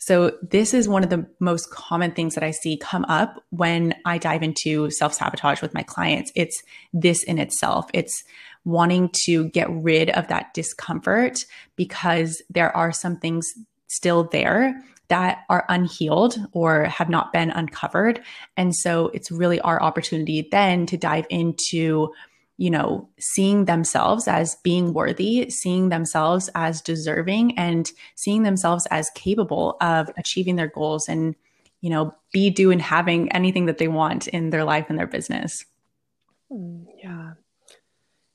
So, 0.00 0.36
this 0.42 0.74
is 0.74 0.88
one 0.88 1.02
of 1.02 1.10
the 1.10 1.26
most 1.40 1.70
common 1.70 2.12
things 2.12 2.34
that 2.34 2.44
I 2.44 2.50
see 2.50 2.76
come 2.76 3.04
up 3.06 3.42
when 3.50 3.94
I 4.04 4.18
dive 4.18 4.42
into 4.42 4.90
self 4.90 5.14
sabotage 5.14 5.62
with 5.62 5.74
my 5.74 5.82
clients. 5.82 6.30
It's 6.36 6.62
this 6.92 7.24
in 7.24 7.38
itself. 7.38 7.86
It's 7.94 8.22
wanting 8.64 9.10
to 9.24 9.48
get 9.48 9.70
rid 9.70 10.10
of 10.10 10.28
that 10.28 10.52
discomfort 10.54 11.38
because 11.74 12.42
there 12.50 12.76
are 12.76 12.92
some 12.92 13.16
things 13.16 13.48
still 13.86 14.24
there 14.24 14.84
that 15.08 15.44
are 15.48 15.64
unhealed 15.68 16.36
or 16.52 16.84
have 16.84 17.08
not 17.08 17.32
been 17.32 17.50
uncovered. 17.50 18.20
And 18.56 18.74
so 18.74 19.06
it's 19.14 19.30
really 19.30 19.60
our 19.60 19.82
opportunity 19.82 20.46
then 20.50 20.86
to 20.86 20.96
dive 20.96 21.26
into, 21.30 22.12
you 22.58 22.70
know, 22.70 23.08
seeing 23.18 23.64
themselves 23.64 24.28
as 24.28 24.56
being 24.62 24.92
worthy, 24.92 25.48
seeing 25.50 25.88
themselves 25.88 26.50
as 26.54 26.82
deserving, 26.82 27.58
and 27.58 27.90
seeing 28.16 28.42
themselves 28.42 28.86
as 28.90 29.10
capable 29.14 29.76
of 29.80 30.10
achieving 30.18 30.56
their 30.56 30.68
goals 30.68 31.08
and, 31.08 31.34
you 31.80 31.88
know, 31.88 32.14
be, 32.32 32.50
do, 32.50 32.70
and 32.70 32.82
having 32.82 33.32
anything 33.32 33.66
that 33.66 33.78
they 33.78 33.88
want 33.88 34.28
in 34.28 34.50
their 34.50 34.64
life 34.64 34.86
and 34.88 34.98
their 34.98 35.06
business. 35.06 35.64
Hmm, 36.50 36.84
yeah. 37.02 37.32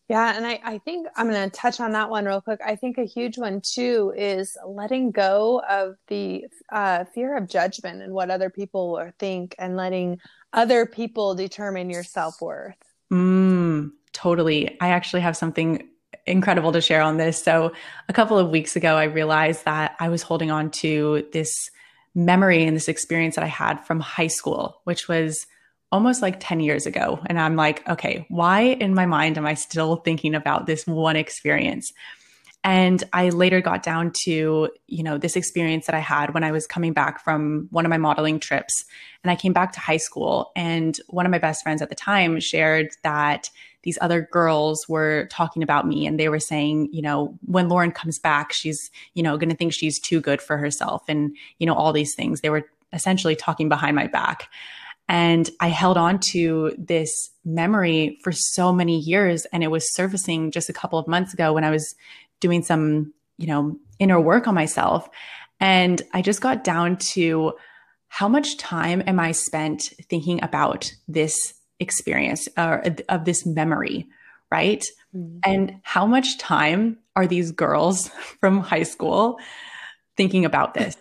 Yeah, 0.09 0.35
and 0.35 0.45
I, 0.45 0.59
I 0.63 0.77
think 0.79 1.07
I'm 1.15 1.29
going 1.29 1.49
to 1.49 1.55
touch 1.55 1.79
on 1.79 1.93
that 1.93 2.09
one 2.09 2.25
real 2.25 2.41
quick. 2.41 2.59
I 2.65 2.75
think 2.75 2.97
a 2.97 3.05
huge 3.05 3.37
one 3.37 3.61
too 3.61 4.13
is 4.15 4.57
letting 4.67 5.11
go 5.11 5.61
of 5.67 5.95
the 6.07 6.45
uh, 6.71 7.05
fear 7.05 7.37
of 7.37 7.47
judgment 7.47 8.01
and 8.01 8.13
what 8.13 8.29
other 8.29 8.49
people 8.49 9.11
think 9.17 9.55
and 9.57 9.77
letting 9.77 10.19
other 10.51 10.85
people 10.85 11.35
determine 11.35 11.89
your 11.89 12.03
self 12.03 12.41
worth. 12.41 12.75
Mm, 13.11 13.91
totally. 14.11 14.77
I 14.81 14.89
actually 14.89 15.21
have 15.21 15.37
something 15.37 15.87
incredible 16.25 16.71
to 16.73 16.81
share 16.81 17.01
on 17.01 17.17
this. 17.17 17.41
So, 17.41 17.71
a 18.09 18.13
couple 18.13 18.37
of 18.37 18.49
weeks 18.49 18.75
ago, 18.75 18.95
I 18.95 19.05
realized 19.05 19.65
that 19.65 19.95
I 19.99 20.09
was 20.09 20.21
holding 20.21 20.51
on 20.51 20.69
to 20.71 21.27
this 21.31 21.69
memory 22.15 22.65
and 22.65 22.75
this 22.75 22.87
experience 22.87 23.35
that 23.35 23.43
I 23.43 23.47
had 23.47 23.85
from 23.85 23.99
high 23.99 24.27
school, 24.27 24.81
which 24.83 25.07
was 25.07 25.47
almost 25.93 26.23
like 26.23 26.37
10 26.39 26.59
years 26.59 26.87
ago. 26.87 27.19
And 27.27 27.39
I'm 27.39 27.55
like, 27.55 27.87
okay, 27.87 28.25
why 28.27 28.61
in 28.61 28.95
my 28.95 29.05
mind 29.05 29.37
am 29.37 29.45
I 29.45 29.53
still 29.53 29.97
thinking 29.97 30.33
about 30.33 30.65
this 30.65 30.87
one 30.87 31.15
experience? 31.15 31.93
And 32.63 33.03
I 33.13 33.29
later 33.29 33.61
got 33.61 33.83
down 33.83 34.11
to, 34.23 34.69
you 34.87 35.03
know, 35.03 35.19
this 35.19 35.35
experience 35.35 35.85
that 35.85 35.93
I 35.93 35.99
had 35.99 36.33
when 36.33 36.43
I 36.43 36.51
was 36.51 36.65
coming 36.65 36.93
back 36.93 37.23
from 37.23 37.67
one 37.69 37.85
of 37.85 37.91
my 37.91 37.99
modeling 37.99 38.39
trips. 38.39 38.85
And 39.23 39.29
I 39.29 39.35
came 39.35 39.53
back 39.53 39.71
to 39.73 39.79
high 39.79 39.97
school. 39.97 40.51
And 40.55 40.97
one 41.09 41.27
of 41.27 41.31
my 41.31 41.37
best 41.37 41.61
friends 41.61 41.83
at 41.83 41.89
the 41.89 41.95
time 41.95 42.39
shared 42.39 42.87
that 43.03 43.51
these 43.83 43.99
other 44.01 44.27
girls 44.31 44.89
were 44.89 45.27
talking 45.29 45.61
about 45.61 45.85
me 45.85 46.07
and 46.07 46.19
they 46.19 46.29
were 46.29 46.39
saying, 46.39 46.89
you 46.91 47.03
know, 47.03 47.37
when 47.45 47.69
Lauren 47.69 47.91
comes 47.91 48.17
back, 48.17 48.51
she's, 48.51 48.89
you 49.13 49.21
know, 49.21 49.37
going 49.37 49.49
to 49.49 49.55
think 49.55 49.73
she's 49.73 49.99
too 49.99 50.21
good 50.21 50.41
for 50.41 50.57
herself 50.57 51.03
and, 51.07 51.35
you 51.59 51.67
know, 51.67 51.75
all 51.75 51.93
these 51.93 52.15
things. 52.15 52.41
They 52.41 52.49
were 52.49 52.63
essentially 52.93 53.35
talking 53.35 53.69
behind 53.69 53.95
my 53.95 54.07
back. 54.07 54.49
And 55.13 55.47
I 55.59 55.67
held 55.67 55.95
on 55.95 56.17
to 56.31 56.73
this 56.75 57.29
memory 57.45 58.17
for 58.23 58.31
so 58.31 58.73
many 58.73 58.97
years. 58.97 59.45
And 59.53 59.63
it 59.63 59.69
was 59.69 59.93
surfacing 59.93 60.49
just 60.49 60.69
a 60.69 60.73
couple 60.73 60.97
of 60.97 61.07
months 61.07 61.35
ago 61.35 61.53
when 61.53 61.63
I 61.63 61.69
was 61.69 61.93
doing 62.39 62.63
some, 62.63 63.13
you 63.37 63.45
know, 63.45 63.77
inner 63.99 64.19
work 64.19 64.47
on 64.47 64.55
myself. 64.55 65.07
And 65.59 66.01
I 66.13 66.23
just 66.23 66.41
got 66.41 66.63
down 66.63 66.97
to 67.11 67.53
how 68.07 68.27
much 68.27 68.57
time 68.57 69.03
am 69.05 69.19
I 69.19 69.33
spent 69.33 69.83
thinking 70.09 70.43
about 70.43 70.91
this 71.07 71.53
experience 71.79 72.47
or 72.57 72.83
of 73.07 73.23
this 73.23 73.45
memory, 73.45 74.07
right? 74.51 74.83
Mm-hmm. 75.15 75.37
And 75.45 75.79
how 75.83 76.07
much 76.07 76.39
time 76.39 76.97
are 77.15 77.27
these 77.27 77.51
girls 77.51 78.07
from 78.39 78.61
high 78.61 78.81
school 78.81 79.37
thinking 80.17 80.43
about 80.43 80.73
this? 80.73 80.97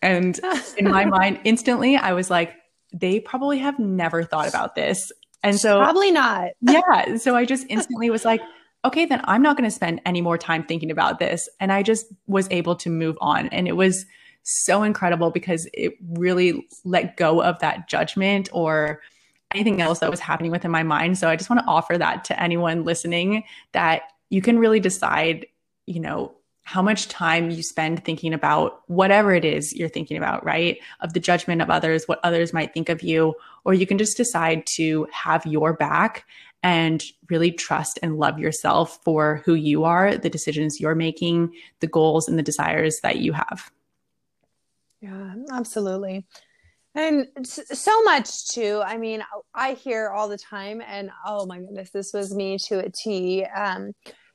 And 0.00 0.38
in 0.78 0.88
my 0.88 1.06
mind, 1.06 1.40
instantly, 1.42 1.96
I 1.96 2.12
was 2.12 2.30
like, 2.30 2.54
they 2.92 3.20
probably 3.20 3.58
have 3.58 3.78
never 3.78 4.24
thought 4.24 4.48
about 4.48 4.74
this. 4.74 5.10
And 5.42 5.58
so 5.58 5.78
probably 5.78 6.10
not. 6.10 6.50
yeah. 6.60 7.16
So 7.16 7.34
I 7.34 7.44
just 7.44 7.66
instantly 7.68 8.10
was 8.10 8.24
like, 8.24 8.40
okay, 8.84 9.06
then 9.06 9.20
I'm 9.24 9.42
not 9.42 9.56
going 9.56 9.68
to 9.68 9.74
spend 9.74 10.00
any 10.04 10.20
more 10.20 10.38
time 10.38 10.64
thinking 10.64 10.90
about 10.90 11.18
this. 11.18 11.48
And 11.60 11.72
I 11.72 11.82
just 11.82 12.06
was 12.26 12.48
able 12.50 12.76
to 12.76 12.90
move 12.90 13.16
on. 13.20 13.48
And 13.48 13.68
it 13.68 13.76
was 13.76 14.04
so 14.42 14.82
incredible 14.82 15.30
because 15.30 15.68
it 15.72 15.94
really 16.16 16.66
let 16.84 17.16
go 17.16 17.42
of 17.42 17.58
that 17.60 17.88
judgment 17.88 18.48
or 18.52 19.00
anything 19.54 19.80
else 19.80 20.00
that 20.00 20.10
was 20.10 20.20
happening 20.20 20.50
within 20.50 20.70
my 20.70 20.82
mind. 20.82 21.18
So 21.18 21.28
I 21.28 21.36
just 21.36 21.50
want 21.50 21.60
to 21.60 21.66
offer 21.66 21.96
that 21.98 22.24
to 22.24 22.42
anyone 22.42 22.84
listening 22.84 23.44
that 23.72 24.02
you 24.30 24.42
can 24.42 24.58
really 24.58 24.80
decide, 24.80 25.46
you 25.86 26.00
know, 26.00 26.34
how 26.64 26.80
much 26.80 27.08
time 27.08 27.50
you 27.50 27.62
spend 27.62 28.04
thinking 28.04 28.32
about 28.32 28.82
whatever 28.88 29.34
it 29.34 29.44
is 29.44 29.74
you're 29.74 29.88
thinking 29.88 30.16
about, 30.16 30.44
right? 30.44 30.78
Of 31.00 31.12
the 31.12 31.20
judgment 31.20 31.60
of 31.60 31.70
others, 31.70 32.04
what 32.06 32.20
others 32.22 32.52
might 32.52 32.72
think 32.72 32.88
of 32.88 33.02
you, 33.02 33.34
or 33.64 33.74
you 33.74 33.86
can 33.86 33.98
just 33.98 34.16
decide 34.16 34.64
to 34.76 35.06
have 35.12 35.44
your 35.44 35.72
back 35.72 36.24
and 36.62 37.02
really 37.28 37.50
trust 37.50 37.98
and 38.02 38.18
love 38.18 38.38
yourself 38.38 39.00
for 39.02 39.42
who 39.44 39.54
you 39.54 39.84
are, 39.84 40.16
the 40.16 40.30
decisions 40.30 40.80
you're 40.80 40.94
making, 40.94 41.52
the 41.80 41.88
goals 41.88 42.28
and 42.28 42.38
the 42.38 42.42
desires 42.42 43.00
that 43.00 43.18
you 43.18 43.32
have. 43.32 43.70
Yeah, 45.00 45.34
absolutely. 45.52 46.24
And 46.94 47.26
so 47.44 48.02
much 48.02 48.48
too. 48.48 48.82
I 48.84 48.98
mean, 48.98 49.24
I 49.54 49.72
hear 49.72 50.10
all 50.10 50.28
the 50.28 50.38
time, 50.38 50.82
and 50.86 51.10
oh 51.26 51.46
my 51.46 51.58
goodness, 51.58 51.90
this 51.90 52.12
was 52.12 52.34
me 52.34 52.58
to 52.66 52.80
a 52.80 52.90
T. 52.90 53.44
Um, 53.44 53.92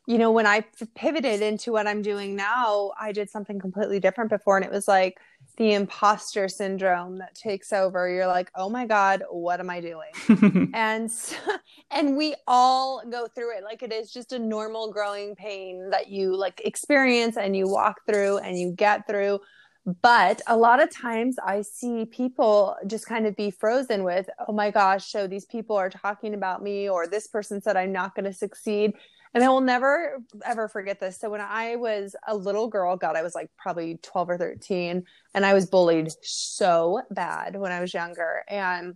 you 0.08 0.18
know, 0.18 0.32
when 0.32 0.48
I 0.48 0.64
pivoted 0.96 1.42
into 1.42 1.74
what 1.74 1.86
I'm 1.86 2.02
doing 2.02 2.34
now, 2.34 2.94
I 3.00 3.12
did 3.12 3.30
something 3.30 3.60
completely 3.60 4.00
different 4.00 4.30
before. 4.30 4.56
And 4.56 4.66
it 4.66 4.72
was 4.72 4.88
like 4.88 5.20
the 5.58 5.74
imposter 5.74 6.48
syndrome 6.48 7.18
that 7.18 7.36
takes 7.36 7.74
over. 7.74 8.10
You're 8.10 8.26
like, 8.26 8.50
oh 8.56 8.70
my 8.70 8.86
God, 8.86 9.24
what 9.30 9.60
am 9.60 9.70
I 9.70 9.82
doing? 9.82 10.72
and, 10.74 11.12
and 11.92 12.16
we 12.16 12.36
all 12.48 13.04
go 13.10 13.28
through 13.28 13.58
it. 13.58 13.66
Like 13.66 13.84
it 13.84 13.92
is 13.92 14.10
just 14.10 14.32
a 14.32 14.40
normal 14.40 14.94
growing 14.94 15.36
pain 15.36 15.90
that 15.90 16.08
you 16.08 16.38
like 16.38 16.62
experience 16.64 17.36
and 17.36 17.54
you 17.54 17.68
walk 17.68 17.98
through 18.08 18.38
and 18.38 18.58
you 18.58 18.72
get 18.72 19.06
through. 19.08 19.42
But 20.02 20.42
a 20.48 20.58
lot 20.58 20.84
of 20.84 20.92
times 20.92 21.38
I 21.42 21.62
see 21.62 22.06
people 22.06 22.76
just 22.88 23.06
kind 23.06 23.26
of 23.26 23.38
be 23.38 23.52
frozen 23.52 24.04
with, 24.04 24.30
oh 24.48 24.52
my 24.52 24.70
gosh, 24.70 25.10
so 25.10 25.28
these 25.28 25.46
people 25.46 25.78
are 25.78 25.90
talking 25.90 26.34
about 26.34 26.62
me, 26.62 26.90
or 26.90 27.08
this 27.08 27.28
person 27.28 27.62
said 27.62 27.78
I'm 27.78 27.94
not 27.94 28.14
going 28.14 28.26
to 28.26 28.34
succeed 28.34 28.94
and 29.34 29.44
I 29.44 29.50
will 29.50 29.62
never 29.62 30.18
ever 30.46 30.68
forget 30.68 31.00
this. 31.00 31.20
So 31.20 31.30
when 31.30 31.42
I 31.42 31.76
was 31.76 32.16
a 32.28 32.36
little 32.36 32.68
girl, 32.68 32.98
God, 32.98 33.16
I 33.16 33.22
was 33.22 33.36
like 33.36 33.50
probably 33.58 34.00
12 34.02 34.30
or 34.30 34.38
13, 34.38 35.04
and 35.34 35.46
I 35.46 35.54
was 35.54 35.66
bullied 35.68 36.12
so 36.22 37.02
bad 37.12 37.56
when 37.56 37.72
I 37.72 37.80
was 37.80 37.94
younger. 37.94 38.44
And 38.48 38.96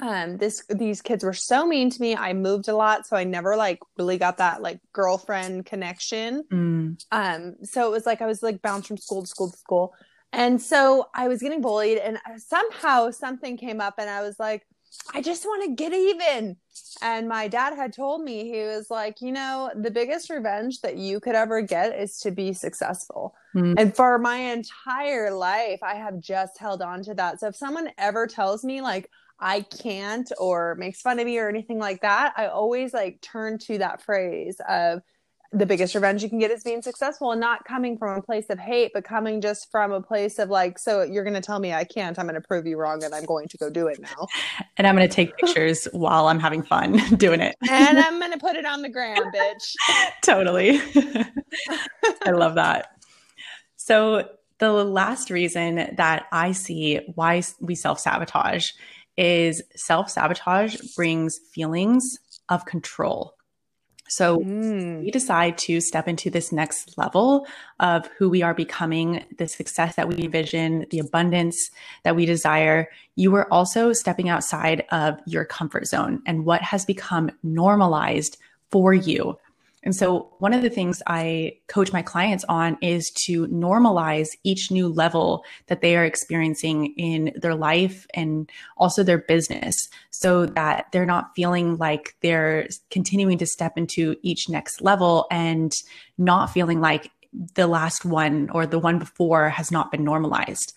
um 0.00 0.36
this 0.38 0.64
these 0.68 1.02
kids 1.02 1.22
were 1.22 1.32
so 1.32 1.66
mean 1.66 1.90
to 1.90 2.00
me. 2.00 2.16
I 2.16 2.32
moved 2.32 2.68
a 2.68 2.74
lot, 2.74 3.06
so 3.06 3.16
I 3.16 3.24
never 3.24 3.56
like 3.56 3.78
really 3.98 4.18
got 4.18 4.38
that 4.38 4.62
like 4.62 4.80
girlfriend 4.92 5.66
connection. 5.66 6.44
Mm. 6.50 7.04
Um, 7.12 7.56
so 7.62 7.86
it 7.86 7.90
was 7.90 8.06
like 8.06 8.20
I 8.22 8.26
was 8.26 8.42
like 8.42 8.62
bounced 8.62 8.88
from 8.88 8.96
school 8.96 9.22
to 9.22 9.28
school 9.28 9.50
to 9.50 9.56
school. 9.56 9.94
And 10.32 10.62
so 10.62 11.08
I 11.12 11.26
was 11.26 11.42
getting 11.42 11.60
bullied, 11.60 11.98
and 11.98 12.18
somehow 12.38 13.10
something 13.10 13.56
came 13.56 13.80
up, 13.80 13.94
and 13.98 14.08
I 14.08 14.22
was 14.22 14.38
like, 14.38 14.64
I 15.12 15.22
just 15.22 15.44
want 15.44 15.64
to 15.64 15.74
get 15.74 15.92
even. 15.92 16.56
And 17.02 17.28
my 17.28 17.48
dad 17.48 17.74
had 17.74 17.92
told 17.92 18.22
me, 18.22 18.44
he 18.44 18.62
was 18.62 18.90
like, 18.90 19.20
you 19.20 19.32
know, 19.32 19.70
the 19.74 19.90
biggest 19.90 20.30
revenge 20.30 20.80
that 20.82 20.96
you 20.96 21.18
could 21.20 21.34
ever 21.34 21.62
get 21.62 21.98
is 21.98 22.18
to 22.20 22.30
be 22.30 22.52
successful. 22.52 23.34
Mm-hmm. 23.54 23.74
And 23.76 23.96
for 23.96 24.18
my 24.18 24.36
entire 24.36 25.32
life, 25.32 25.80
I 25.82 25.96
have 25.96 26.20
just 26.20 26.58
held 26.58 26.82
on 26.82 27.02
to 27.04 27.14
that. 27.14 27.40
So 27.40 27.48
if 27.48 27.56
someone 27.56 27.90
ever 27.98 28.26
tells 28.26 28.62
me, 28.64 28.80
like, 28.82 29.10
I 29.40 29.62
can't 29.62 30.30
or 30.38 30.74
makes 30.76 31.00
fun 31.00 31.18
of 31.18 31.26
me 31.26 31.38
or 31.38 31.48
anything 31.48 31.78
like 31.78 32.02
that, 32.02 32.34
I 32.36 32.46
always 32.46 32.92
like 32.92 33.20
turn 33.20 33.58
to 33.58 33.78
that 33.78 34.02
phrase 34.02 34.60
of, 34.68 35.02
the 35.52 35.66
biggest 35.66 35.96
revenge 35.96 36.22
you 36.22 36.28
can 36.28 36.38
get 36.38 36.50
is 36.50 36.62
being 36.62 36.80
successful 36.80 37.32
and 37.32 37.40
not 37.40 37.64
coming 37.64 37.98
from 37.98 38.16
a 38.16 38.22
place 38.22 38.46
of 38.50 38.58
hate, 38.58 38.92
but 38.94 39.02
coming 39.02 39.40
just 39.40 39.68
from 39.70 39.90
a 39.90 40.00
place 40.00 40.38
of 40.38 40.48
like, 40.48 40.78
so 40.78 41.02
you're 41.02 41.24
going 41.24 41.34
to 41.34 41.40
tell 41.40 41.58
me 41.58 41.72
I 41.72 41.82
can't, 41.82 42.16
I'm 42.18 42.26
going 42.26 42.40
to 42.40 42.46
prove 42.46 42.66
you 42.66 42.76
wrong 42.76 43.02
and 43.02 43.12
I'm 43.12 43.24
going 43.24 43.48
to 43.48 43.58
go 43.58 43.68
do 43.68 43.88
it 43.88 44.00
now. 44.00 44.28
And 44.76 44.86
I'm 44.86 44.94
going 44.94 45.08
to 45.08 45.14
take 45.14 45.36
pictures 45.36 45.88
while 45.92 46.28
I'm 46.28 46.38
having 46.38 46.62
fun 46.62 46.98
doing 47.16 47.40
it. 47.40 47.56
and 47.68 47.98
I'm 47.98 48.20
going 48.20 48.32
to 48.32 48.38
put 48.38 48.54
it 48.54 48.64
on 48.64 48.82
the 48.82 48.88
gram, 48.88 49.18
bitch. 49.34 49.74
totally. 50.22 50.80
I 52.24 52.30
love 52.30 52.54
that. 52.54 52.92
So, 53.76 54.28
the 54.58 54.70
last 54.72 55.30
reason 55.30 55.94
that 55.96 56.26
I 56.32 56.52
see 56.52 57.00
why 57.14 57.42
we 57.60 57.74
self 57.74 57.98
sabotage 57.98 58.72
is 59.20 59.62
self 59.76 60.10
sabotage 60.10 60.76
brings 60.96 61.38
feelings 61.52 62.18
of 62.48 62.64
control 62.64 63.34
so 64.10 64.38
mm. 64.38 65.00
we 65.04 65.10
decide 65.12 65.56
to 65.58 65.80
step 65.80 66.08
into 66.08 66.30
this 66.30 66.50
next 66.50 66.98
level 66.98 67.46
of 67.78 68.08
who 68.18 68.28
we 68.28 68.42
are 68.42 68.54
becoming, 68.54 69.24
the 69.38 69.46
success 69.46 69.94
that 69.94 70.08
we 70.08 70.24
envision, 70.24 70.84
the 70.90 70.98
abundance 70.98 71.70
that 72.02 72.16
we 72.16 72.26
desire. 72.26 72.88
You 73.14 73.34
are 73.36 73.50
also 73.52 73.92
stepping 73.92 74.28
outside 74.28 74.84
of 74.90 75.20
your 75.26 75.44
comfort 75.44 75.86
zone 75.86 76.22
and 76.26 76.44
what 76.44 76.60
has 76.60 76.84
become 76.84 77.30
normalized 77.44 78.36
for 78.72 78.92
you. 78.92 79.38
And 79.82 79.96
so, 79.96 80.30
one 80.38 80.52
of 80.52 80.60
the 80.60 80.68
things 80.68 81.02
I 81.06 81.54
coach 81.66 81.90
my 81.92 82.02
clients 82.02 82.44
on 82.48 82.76
is 82.82 83.10
to 83.24 83.46
normalize 83.48 84.28
each 84.44 84.70
new 84.70 84.88
level 84.88 85.42
that 85.68 85.80
they 85.80 85.96
are 85.96 86.04
experiencing 86.04 86.94
in 86.98 87.32
their 87.34 87.54
life 87.54 88.06
and 88.12 88.50
also 88.76 89.02
their 89.02 89.18
business 89.18 89.88
so 90.10 90.44
that 90.44 90.86
they're 90.92 91.06
not 91.06 91.34
feeling 91.34 91.76
like 91.78 92.14
they're 92.20 92.68
continuing 92.90 93.38
to 93.38 93.46
step 93.46 93.78
into 93.78 94.16
each 94.22 94.50
next 94.50 94.82
level 94.82 95.26
and 95.30 95.72
not 96.18 96.52
feeling 96.52 96.80
like 96.80 97.10
the 97.54 97.66
last 97.66 98.04
one 98.04 98.50
or 98.50 98.66
the 98.66 98.78
one 98.78 98.98
before 98.98 99.48
has 99.48 99.70
not 99.70 99.90
been 99.90 100.04
normalized. 100.04 100.74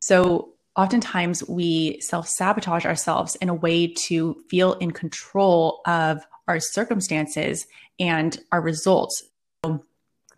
So, 0.00 0.52
oftentimes 0.76 1.46
we 1.48 2.00
self 2.00 2.28
sabotage 2.28 2.84
ourselves 2.84 3.34
in 3.36 3.48
a 3.48 3.54
way 3.54 3.92
to 4.06 4.36
feel 4.48 4.74
in 4.74 4.90
control 4.90 5.80
of 5.86 6.24
our 6.48 6.60
circumstances 6.60 7.66
and 7.98 8.38
our 8.52 8.60
results. 8.60 9.22
So 9.64 9.82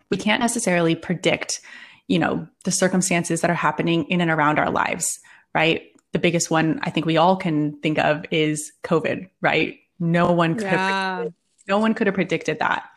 we 0.09 0.17
can't 0.17 0.41
necessarily 0.41 0.95
predict, 0.95 1.61
you 2.07 2.17
know, 2.17 2.47
the 2.63 2.71
circumstances 2.71 3.41
that 3.41 3.51
are 3.51 3.55
happening 3.55 4.05
in 4.05 4.21
and 4.21 4.31
around 4.31 4.57
our 4.59 4.71
lives, 4.71 5.05
right? 5.53 5.83
The 6.13 6.19
biggest 6.19 6.49
one 6.49 6.79
I 6.83 6.89
think 6.89 7.05
we 7.05 7.17
all 7.17 7.35
can 7.35 7.79
think 7.81 7.99
of 7.99 8.25
is 8.31 8.71
COVID, 8.83 9.29
right? 9.41 9.77
No 9.99 10.31
one 10.31 10.55
could 10.55 10.63
yeah. 10.63 11.17
have 11.17 11.33
no 11.67 11.77
one 11.77 11.93
could 11.93 12.07
have 12.07 12.15
predicted 12.15 12.57
that. 12.59 12.89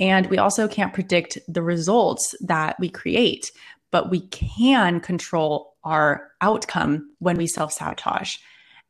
And 0.00 0.26
we 0.26 0.38
also 0.38 0.66
can't 0.66 0.94
predict 0.94 1.38
the 1.46 1.62
results 1.62 2.34
that 2.40 2.80
we 2.80 2.88
create, 2.88 3.52
but 3.92 4.10
we 4.10 4.22
can 4.28 4.98
control 4.98 5.69
our 5.84 6.30
outcome 6.40 7.10
when 7.18 7.36
we 7.36 7.46
self-sabotage. 7.46 8.36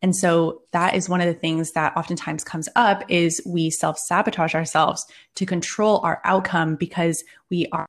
And 0.03 0.17
so 0.17 0.63
that 0.73 0.95
is 0.95 1.09
one 1.09 1.21
of 1.21 1.27
the 1.27 1.35
things 1.35 1.73
that 1.73 1.97
oftentimes 1.97 2.43
comes 2.43 2.69
up 2.75 3.05
is 3.09 3.43
we 3.45 3.71
self-sabotage 3.71 4.55
ourselves 4.55 5.05
to 5.35 5.45
control 5.45 6.01
our 6.03 6.21
outcome 6.25 6.77
because 6.77 7.23
we 7.51 7.67
are 7.73 7.87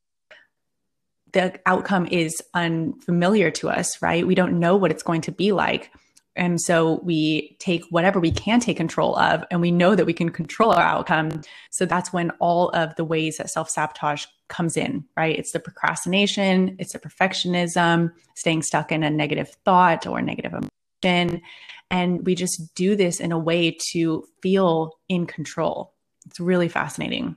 the 1.33 1.57
outcome 1.65 2.07
is 2.07 2.43
unfamiliar 2.53 3.51
to 3.51 3.69
us, 3.69 4.01
right? 4.01 4.27
We 4.27 4.35
don't 4.35 4.59
know 4.59 4.75
what 4.75 4.91
it's 4.91 5.03
going 5.03 5.21
to 5.21 5.31
be 5.31 5.53
like. 5.53 5.89
And 6.35 6.61
so 6.61 7.01
we 7.03 7.57
take 7.59 7.83
whatever 7.89 8.19
we 8.19 8.31
can 8.31 8.59
take 8.59 8.77
control 8.77 9.17
of, 9.17 9.43
and 9.51 9.59
we 9.59 9.71
know 9.71 9.95
that 9.95 10.05
we 10.05 10.13
can 10.13 10.29
control 10.29 10.71
our 10.71 10.81
outcome. 10.81 11.41
So 11.71 11.85
that's 11.85 12.13
when 12.13 12.31
all 12.39 12.69
of 12.69 12.95
the 12.95 13.03
ways 13.03 13.37
that 13.37 13.49
self 13.49 13.69
sabotage 13.69 14.25
comes 14.47 14.77
in, 14.77 15.03
right? 15.17 15.37
It's 15.37 15.51
the 15.51 15.59
procrastination, 15.59 16.75
it's 16.79 16.93
the 16.93 16.99
perfectionism, 16.99 18.11
staying 18.35 18.63
stuck 18.63 18.91
in 18.91 19.03
a 19.03 19.09
negative 19.09 19.49
thought 19.65 20.07
or 20.07 20.21
negative 20.21 20.53
emotion. 20.53 21.41
And 21.89 22.25
we 22.25 22.35
just 22.35 22.73
do 22.75 22.95
this 22.95 23.19
in 23.19 23.33
a 23.33 23.39
way 23.39 23.77
to 23.91 24.25
feel 24.41 24.97
in 25.09 25.25
control. 25.25 25.93
It's 26.25 26.39
really 26.39 26.69
fascinating. 26.69 27.35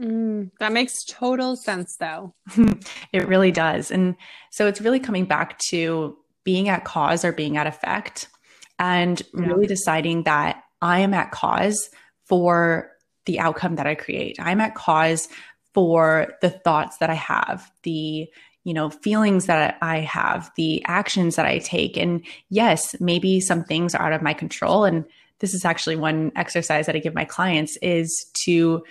Mm, 0.00 0.52
that 0.60 0.72
makes 0.72 1.04
total 1.04 1.56
sense, 1.56 1.96
though. 1.96 2.34
it 3.12 3.26
really 3.26 3.50
does. 3.50 3.90
And 3.90 4.14
so 4.50 4.68
it's 4.68 4.80
really 4.80 5.00
coming 5.00 5.24
back 5.24 5.58
to 5.70 6.16
being 6.48 6.70
at 6.70 6.82
cause 6.82 7.26
or 7.26 7.32
being 7.32 7.58
at 7.58 7.66
effect 7.66 8.26
and 8.78 9.20
yeah. 9.34 9.48
really 9.48 9.66
deciding 9.66 10.22
that 10.22 10.62
I 10.80 11.00
am 11.00 11.12
at 11.12 11.30
cause 11.30 11.90
for 12.24 12.90
the 13.26 13.38
outcome 13.38 13.76
that 13.76 13.86
I 13.86 13.94
create. 13.94 14.40
I'm 14.40 14.58
at 14.62 14.74
cause 14.74 15.28
for 15.74 16.32
the 16.40 16.48
thoughts 16.48 16.96
that 17.00 17.10
I 17.10 17.14
have, 17.16 17.70
the 17.82 18.30
you 18.64 18.74
know 18.74 18.90
feelings 18.90 19.46
that 19.46 19.78
i 19.80 20.00
have 20.00 20.50
the 20.56 20.84
actions 20.86 21.36
that 21.36 21.46
i 21.46 21.58
take 21.58 21.96
and 21.96 22.22
yes 22.50 22.94
maybe 23.00 23.40
some 23.40 23.64
things 23.64 23.94
are 23.94 24.02
out 24.02 24.12
of 24.12 24.20
my 24.20 24.34
control 24.34 24.84
and 24.84 25.06
this 25.38 25.54
is 25.54 25.64
actually 25.64 25.96
one 25.96 26.32
exercise 26.36 26.84
that 26.84 26.96
i 26.96 26.98
give 26.98 27.14
my 27.14 27.24
clients 27.24 27.78
is 27.80 28.26
to 28.34 28.84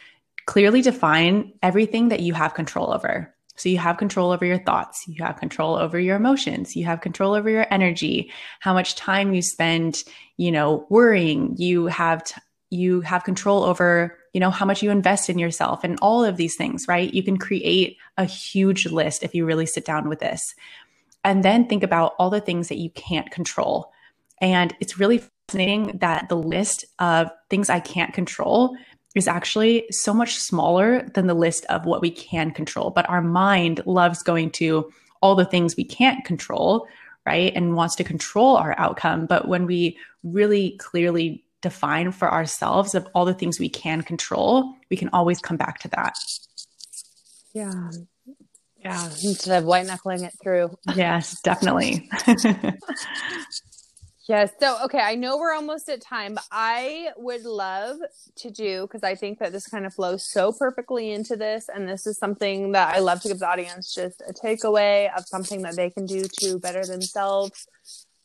clearly 0.48 0.82
define 0.82 1.54
everything 1.62 2.08
that 2.08 2.22
you 2.22 2.34
have 2.34 2.56
control 2.56 2.92
over 2.92 3.32
so 3.58 3.70
you 3.70 3.78
have 3.78 3.98
control 3.98 4.32
over 4.32 4.46
your 4.46 4.60
thoughts 4.60 5.04
you 5.08 5.24
have 5.24 5.38
control 5.38 5.76
over 5.76 6.00
your 6.00 6.16
emotions 6.16 6.76
you 6.76 6.86
have 6.86 7.02
control 7.02 7.34
over 7.34 7.50
your 7.50 7.68
energy 7.72 8.32
how 8.60 8.74
much 8.74 8.96
time 8.96 9.34
you 9.34 9.42
spend 9.42 10.04
you 10.38 10.52
know 10.52 10.86
worrying 10.90 11.54
you 11.58 11.88
have 11.88 12.24
t- 12.24 12.42
you 12.70 13.02
have 13.02 13.24
control 13.24 13.64
over 13.64 14.18
you 14.34 14.40
know 14.40 14.52
how 14.52 14.66
much 14.66 14.84
you 14.84 14.92
invest 14.92 15.30
in 15.30 15.40
yourself 15.40 15.84
and 15.84 15.98
all 16.00 16.24
of 16.24 16.38
these 16.38 16.56
things 16.56 16.88
right? 16.88 17.12
You 17.12 17.24
can 17.24 17.38
create 17.38 17.98
a 18.18 18.26
huge 18.26 18.86
list 18.86 19.24
if 19.24 19.34
you 19.34 19.46
really 19.46 19.66
sit 19.66 19.84
down 19.84 20.10
with 20.10 20.20
this. 20.20 20.54
And 21.24 21.44
then 21.44 21.68
think 21.68 21.82
about 21.82 22.14
all 22.20 22.30
the 22.30 22.40
things 22.40 22.70
that 22.70 22.78
you 22.78 22.92
can't 22.92 23.32
control. 23.32 23.92
And 24.40 24.76
it's 24.80 25.00
really 25.00 25.24
fascinating 25.50 25.98
that 26.02 26.30
the 26.30 26.36
list 26.36 26.86
of 27.00 27.32
things 27.50 27.70
i 27.70 27.80
can't 27.80 28.14
control 28.14 28.76
is 29.18 29.28
actually 29.28 29.86
so 29.92 30.14
much 30.14 30.36
smaller 30.36 31.08
than 31.14 31.28
the 31.28 31.34
list 31.34 31.66
of 31.66 31.86
what 31.86 32.02
we 32.02 32.12
can 32.12 32.52
control 32.52 32.90
but 32.90 33.10
our 33.10 33.22
mind 33.22 33.82
loves 33.86 34.24
going 34.24 34.50
to 34.52 34.92
all 35.22 35.36
the 35.36 35.46
things 35.46 35.76
we 35.76 35.84
can't 35.84 36.24
control 36.26 36.88
right 37.26 37.54
and 37.56 37.76
wants 37.76 37.96
to 37.96 38.04
control 38.04 38.56
our 38.58 38.76
outcome 38.78 39.26
but 39.26 39.48
when 39.48 39.66
we 39.66 39.98
really 40.24 40.72
clearly 40.78 41.44
define 41.62 42.12
for 42.12 42.32
ourselves 42.32 42.96
of 42.96 43.08
all 43.14 43.26
the 43.26 43.34
things 43.34 43.60
we 43.60 43.70
can 43.70 44.02
control, 44.02 44.74
we 44.90 44.98
can 44.98 45.10
always 45.10 45.40
come 45.40 45.58
back 45.58 45.80
to 45.80 45.88
that. 45.90 46.18
Yeah. 47.54 47.90
Yeah. 48.78 49.06
Instead 49.24 49.58
of 49.58 49.66
white 49.66 49.86
knuckling 49.86 50.24
it 50.24 50.34
through. 50.42 50.78
Yes, 50.96 51.42
definitely. 51.42 52.10
Yes. 54.28 54.52
So, 54.60 54.78
okay, 54.84 55.00
I 55.00 55.16
know 55.16 55.38
we're 55.38 55.54
almost 55.54 55.88
at 55.88 56.02
time, 56.02 56.34
but 56.34 56.44
I 56.52 57.10
would 57.16 57.46
love 57.46 57.98
to 58.38 58.52
do 58.52 58.82
because 58.82 59.04
I 59.04 59.16
think 59.16 59.40
that 59.40 59.54
this 59.54 59.68
kind 59.68 59.86
of 59.86 59.94
flows 59.94 60.28
so 60.30 60.52
perfectly 60.52 61.12
into 61.12 61.38
this. 61.38 61.70
And 61.74 61.88
this 61.88 62.06
is 62.06 62.18
something 62.18 62.74
that 62.74 62.94
I 62.94 63.00
love 63.00 63.22
to 63.22 63.30
give 63.30 63.40
the 63.40 63.48
audience 63.48 63.94
just 63.94 64.22
a 64.28 64.34
takeaway 64.34 65.10
of 65.18 65.26
something 65.26 65.62
that 65.62 65.78
they 65.78 65.90
can 65.90 66.06
do 66.06 66.26
to 66.42 66.60
better 66.60 66.86
themselves, 66.86 67.68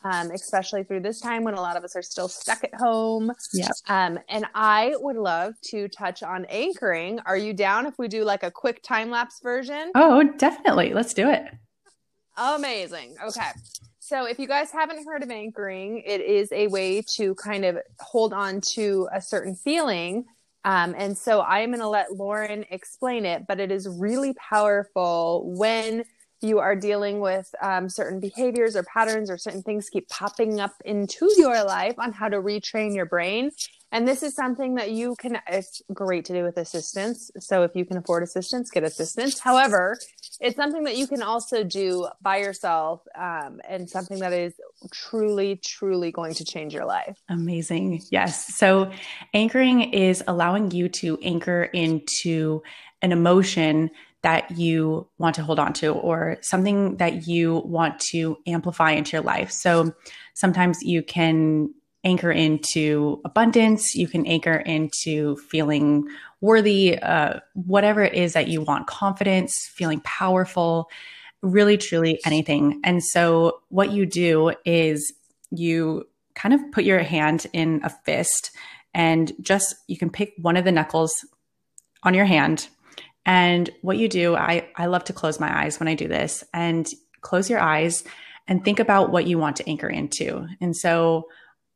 um, 0.03 0.33
especially 0.33 0.83
through 0.83 1.01
this 1.01 1.21
time 1.21 1.45
when 1.45 1.55
a 1.55 1.61
lot 1.61 1.77
of 1.77 1.85
us 1.85 1.95
are 1.95 2.03
still 2.03 2.29
stuck 2.29 2.65
at 2.65 2.75
home. 2.75 3.31
Yeah. 3.55 3.71
Um, 3.89 4.19
and 4.29 4.47
I 4.57 4.97
would 4.99 5.17
love 5.17 5.55
to 5.67 5.87
touch 5.87 6.25
on 6.25 6.47
anchoring. 6.47 7.21
Are 7.27 7.37
you 7.37 7.53
down 7.53 7.87
if 7.87 7.97
we 7.97 8.09
do 8.09 8.25
like 8.25 8.43
a 8.43 8.51
quick 8.51 8.83
time 8.83 9.09
lapse 9.11 9.39
version? 9.41 9.93
Oh, 9.95 10.25
definitely. 10.37 10.95
Let's 10.95 11.15
do 11.15 11.31
it. 11.31 11.45
Amazing. 12.37 13.15
Okay. 13.25 13.51
So, 14.13 14.27
if 14.27 14.39
you 14.39 14.47
guys 14.47 14.71
haven't 14.71 15.07
heard 15.07 15.23
of 15.23 15.31
anchoring, 15.31 16.03
it 16.05 16.21
is 16.21 16.53
a 16.53 16.67
way 16.67 17.01
to 17.15 17.35
kind 17.37 17.65
of 17.65 17.79
hold 17.99 18.35
on 18.35 18.61
to 18.73 19.09
a 19.11 19.23
certain 19.23 19.55
feeling. 19.55 20.27
Um, 20.67 20.95
and 20.99 21.17
so, 21.17 21.41
I'm 21.41 21.71
going 21.71 21.81
to 21.81 21.89
let 21.89 22.13
Lauren 22.13 22.67
explain 22.69 23.25
it, 23.25 23.47
but 23.49 23.59
it 23.59 23.73
is 23.73 23.89
really 23.89 24.35
powerful 24.35 25.45
when 25.57 26.05
you 26.43 26.59
are 26.59 26.77
dealing 26.77 27.21
with 27.21 27.55
um, 27.63 27.89
certain 27.89 28.21
behaviors 28.21 28.77
or 28.77 28.83
patterns 28.83 29.31
or 29.31 29.39
certain 29.39 29.63
things 29.63 29.89
keep 29.89 30.11
popping 30.11 30.61
up 30.61 30.75
into 30.85 31.31
your 31.39 31.65
life 31.65 31.95
on 31.99 32.13
how 32.13 32.29
to 32.29 32.37
retrain 32.37 32.95
your 32.95 33.07
brain. 33.07 33.51
And 33.93 34.09
this 34.09 34.23
is 34.23 34.35
something 34.35 34.77
that 34.77 34.91
you 34.91 35.15
can, 35.17 35.39
it's 35.47 35.83
great 35.93 36.25
to 36.25 36.33
do 36.33 36.43
with 36.43 36.57
assistance. 36.57 37.31
So 37.39 37.63
if 37.63 37.73
you 37.77 37.85
can 37.85 37.99
afford 37.99 38.23
assistance, 38.23 38.71
get 38.71 38.85
assistance. 38.85 39.39
However, 39.39 39.99
it's 40.41 40.57
something 40.57 40.85
that 40.85 40.97
you 40.97 41.07
can 41.07 41.23
also 41.23 41.63
do 41.63 42.09
by 42.23 42.39
yourself 42.39 43.03
um, 43.17 43.61
and 43.69 43.89
something 43.89 44.19
that 44.21 44.33
is 44.33 44.55
truly, 44.91 45.57
truly 45.57 46.11
going 46.11 46.33
to 46.35 46.45
change 46.45 46.73
your 46.73 46.87
life. 46.87 47.19
Amazing. 47.29 48.01
Yes. 48.11 48.57
So 48.57 48.91
anchoring 49.35 49.83
is 49.93 50.25
allowing 50.27 50.71
you 50.71 50.89
to 50.89 51.19
anchor 51.23 51.65
into 51.65 52.63
an 53.03 53.13
emotion 53.13 53.91
that 54.23 54.53
you 54.53 55.09
want 55.19 55.35
to 55.35 55.43
hold 55.43 55.59
on 55.59 55.73
to 55.75 55.93
or 55.93 56.39
something 56.41 56.97
that 56.97 57.27
you 57.27 57.61
want 57.65 57.99
to 57.99 58.39
amplify 58.47 58.93
into 58.93 59.17
your 59.17 59.23
life. 59.23 59.51
So 59.51 59.93
sometimes 60.35 60.79
you 60.81 61.03
can 61.03 61.75
anchor 62.05 62.31
into 62.31 63.21
abundance, 63.25 63.95
you 63.95 64.09
can 64.09 64.27
anchor 64.27 64.57
into 64.57 65.37
feeling 65.37 66.07
worthy, 66.41 66.99
uh, 66.99 67.39
whatever 67.55 68.03
it 68.03 68.15
is 68.15 68.33
that 68.33 68.49
you 68.49 68.61
want 68.61 68.87
confidence, 68.87 69.71
feeling 69.73 70.01
powerful, 70.01 70.91
really, 71.43 71.77
truly 71.77 72.21
anything. 72.25 72.81
And 72.85 73.03
so 73.03 73.61
what 73.69 73.93
you 73.93 74.07
do 74.07 74.53
is 74.65 75.13
you 75.51 76.09
kind 76.35 76.55
of 76.55 76.61
put 76.73 76.85
your 76.85 77.01
hand 77.01 77.47
in 77.53 77.81
a 77.85 77.91
fist 77.91 78.51
and 78.95 79.33
just 79.41 79.75
you 79.87 79.97
can 79.97 80.11
pick 80.11 80.35
one 80.39 80.57
of 80.57 80.65
the 80.65 80.73
knuckles 80.73 81.25
on 82.03 82.15
your 82.15 82.25
hand 82.25 82.69
and 83.25 83.71
what 83.83 83.99
you 83.99 84.09
do, 84.09 84.35
I, 84.35 84.69
I 84.77 84.87
love 84.87 85.05
to 85.05 85.13
close 85.13 85.39
my 85.39 85.65
eyes 85.65 85.79
when 85.79 85.89
I 85.89 85.95
do 85.95 86.09
this 86.09 86.43
and 86.53 86.89
close 87.21 87.49
your 87.49 87.61
eyes 87.61 88.05
and 88.49 88.65
think 88.65 88.81
about 88.81 89.11
what 89.11 89.27
you 89.27 89.39
want 89.39 89.57
to 89.57 89.69
anchor 89.69 89.89
into. 89.89 90.47
And 90.61 90.77
so 90.77 91.29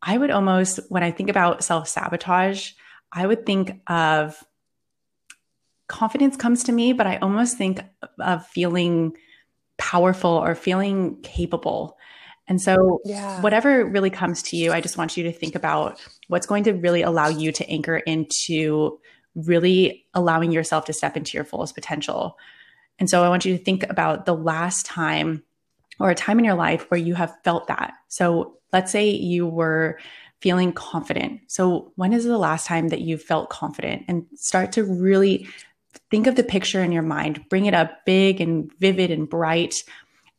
I 0.02 0.16
would 0.16 0.30
almost, 0.30 0.80
when 0.88 1.02
I 1.02 1.11
think 1.11 1.30
about 1.30 1.64
self 1.64 1.88
sabotage, 1.88 2.72
I 3.12 3.26
would 3.26 3.46
think 3.46 3.80
of 3.87 4.42
confidence 5.88 6.37
comes 6.37 6.64
to 6.64 6.72
me, 6.72 6.92
but 6.92 7.06
I 7.06 7.16
almost 7.16 7.56
think 7.56 7.80
of 8.18 8.46
feeling 8.46 9.16
powerful 9.78 10.30
or 10.30 10.54
feeling 10.54 11.20
capable. 11.22 11.96
And 12.48 12.61
so, 12.61 13.00
yeah. 13.04 13.40
whatever 13.40 13.85
really 13.85 14.11
comes 14.11 14.42
to 14.44 14.56
you, 14.56 14.72
I 14.72 14.80
just 14.80 14.96
want 14.96 15.16
you 15.16 15.24
to 15.24 15.32
think 15.32 15.54
about 15.54 16.00
what's 16.28 16.46
going 16.46 16.64
to 16.64 16.72
really 16.72 17.02
allow 17.02 17.28
you 17.28 17.50
to 17.52 17.68
anchor 17.68 17.96
into 17.96 19.00
really 19.35 20.06
allowing 20.14 20.52
yourself 20.52 20.85
to 20.87 20.92
step 20.92 21.16
into 21.16 21.37
your 21.37 21.44
fullest 21.44 21.74
potential. 21.74 22.38
And 22.98 23.11
so 23.11 23.22
I 23.22 23.28
want 23.28 23.44
you 23.44 23.56
to 23.56 23.62
think 23.62 23.85
about 23.88 24.24
the 24.24 24.35
last 24.35 24.87
time 24.87 25.42
or 25.98 26.11
a 26.11 26.14
time 26.14 26.38
in 26.38 26.44
your 26.44 26.54
life 26.54 26.90
where 26.90 27.00
you 27.00 27.14
have 27.14 27.35
felt 27.44 27.68
that. 27.68 27.94
So 28.09 28.59
let's 28.72 28.92
say 28.92 29.11
you 29.11 29.46
were 29.46 29.98
feeling 30.40 30.72
confident. 30.72 31.40
So 31.48 31.92
when 31.96 32.12
is 32.12 32.24
the 32.24 32.38
last 32.38 32.66
time 32.66 32.88
that 32.88 33.00
you 33.00 33.16
felt 33.16 33.50
confident 33.50 34.04
and 34.09 34.26
start 34.35 34.72
to 34.72 34.85
really 34.85 35.48
think 36.11 36.26
of 36.26 36.37
the 36.37 36.44
picture 36.44 36.82
in 36.82 36.92
your 36.92 37.02
mind, 37.02 37.44
bring 37.48 37.66
it 37.66 37.74
up 37.74 38.04
big 38.04 38.40
and 38.40 38.70
vivid 38.78 39.11
and 39.11 39.28
bright. 39.28 39.74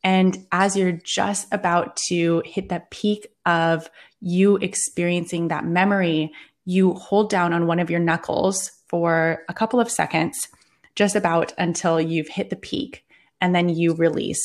And 0.04 0.46
as 0.52 0.76
you're 0.76 0.92
just 0.92 1.52
about 1.52 1.96
to 2.08 2.42
hit 2.46 2.68
that 2.68 2.90
peak 2.90 3.26
of 3.44 3.90
you 4.20 4.56
experiencing 4.56 5.48
that 5.48 5.64
memory, 5.64 6.32
you 6.64 6.94
hold 6.94 7.30
down 7.30 7.52
on 7.52 7.66
one 7.66 7.80
of 7.80 7.90
your 7.90 8.00
knuckles 8.00 8.70
for 8.88 9.42
a 9.48 9.54
couple 9.54 9.80
of 9.80 9.90
seconds, 9.90 10.48
just 10.94 11.16
about 11.16 11.52
until 11.58 12.00
you've 12.00 12.28
hit 12.28 12.50
the 12.50 12.56
peak, 12.56 13.04
and 13.40 13.54
then 13.54 13.68
you 13.68 13.94
release. 13.94 14.42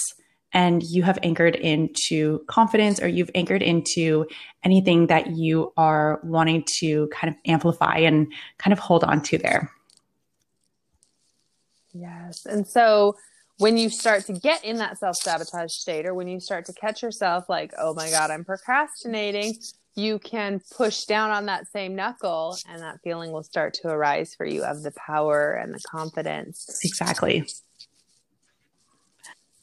And 0.54 0.84
you 0.84 1.04
have 1.04 1.18
anchored 1.24 1.56
into 1.56 2.44
confidence 2.48 3.02
or 3.02 3.08
you've 3.08 3.32
anchored 3.34 3.63
into 3.63 4.28
anything 4.63 5.08
that 5.08 5.32
you 5.32 5.74
are 5.78 6.20
wanting 6.24 6.63
to 6.80 7.08
kind 7.08 7.34
of 7.34 7.39
amplify 7.46 7.98
and 7.98 8.32
kind 8.60 8.72
of 8.72 8.80
hold 8.80 9.04
on 9.04 9.22
to 9.24 9.38
there. 9.38 9.72
Yes. 11.94 12.46
And 12.46 12.68
so 12.68 13.16
when 13.58 13.78
you 13.78 13.89
start 13.89 14.26
to 14.26 14.34
get 14.34 14.63
in 14.66 14.78
that 14.78 14.98
self 14.98 15.16
sabotage 15.16 15.72
state, 15.72 16.06
or 16.06 16.13
when 16.13 16.28
you 16.28 16.39
start 16.39 16.66
to 16.66 16.74
catch 16.74 17.02
yourself 17.02 17.46
like, 17.50 17.72
oh 17.78 17.94
my 17.94 18.10
God, 18.10 18.32
I'm 18.32 18.44
procrastinating, 18.44 19.56
you 19.96 20.18
can 20.20 20.60
push 20.76 21.06
down 21.06 21.30
on 21.30 21.46
that 21.46 21.68
same 21.72 21.96
knuckle 21.96 22.58
and 22.68 22.82
that 22.82 23.00
feeling 23.04 23.32
will 23.32 23.44
start 23.44 23.76
to 23.76 23.89
arise 23.89 24.34
for 24.36 24.46
you 24.46 24.63
of 24.63 24.82
the 24.82 24.92
power 24.92 25.54
and 25.54 25.74
the 25.74 25.80
confidence. 25.88 26.80
Exactly. 26.84 27.48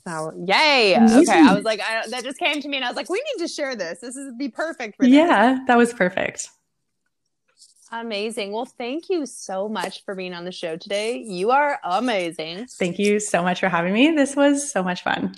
So, 0.07 0.33
yay. 0.47 0.97
Okay. 0.97 1.33
I 1.33 1.55
was 1.55 1.65
like, 1.65 1.81
I, 1.81 2.07
that 2.09 2.25
just 2.25 2.39
came 2.39 2.61
to 2.61 2.69
me 2.69 2.77
and 2.77 2.85
I 2.85 2.89
was 2.89 2.97
like, 2.97 3.11
we 3.11 3.23
need 3.35 3.47
to 3.47 3.49
share 3.49 3.77
this. 3.77 4.01
This 4.01 4.17
is 4.17 4.35
be 4.37 4.49
perfect 4.49 4.97
for 4.97 5.05
Yeah, 5.05 5.59
that 5.67 5.77
was 5.77 5.93
perfect. 5.93 6.49
Amazing. 7.93 8.53
Well, 8.53 8.67
thank 8.67 9.09
you 9.11 9.27
so 9.27 9.69
much 9.69 10.05
for 10.05 10.15
being 10.15 10.33
on 10.33 10.45
the 10.45 10.53
show 10.53 10.77
today. 10.77 11.19
You 11.19 11.51
are 11.51 11.81
amazing. 11.83 12.67
Thank 12.79 13.01
you 13.01 13.19
so 13.19 13.43
much 13.43 13.61
for 13.61 13.69
having 13.69 13.93
me. 13.93 14.13
This 14.13 14.37
was 14.37 14.71
so 14.71 14.83
much 14.83 15.03
fun. 15.03 15.35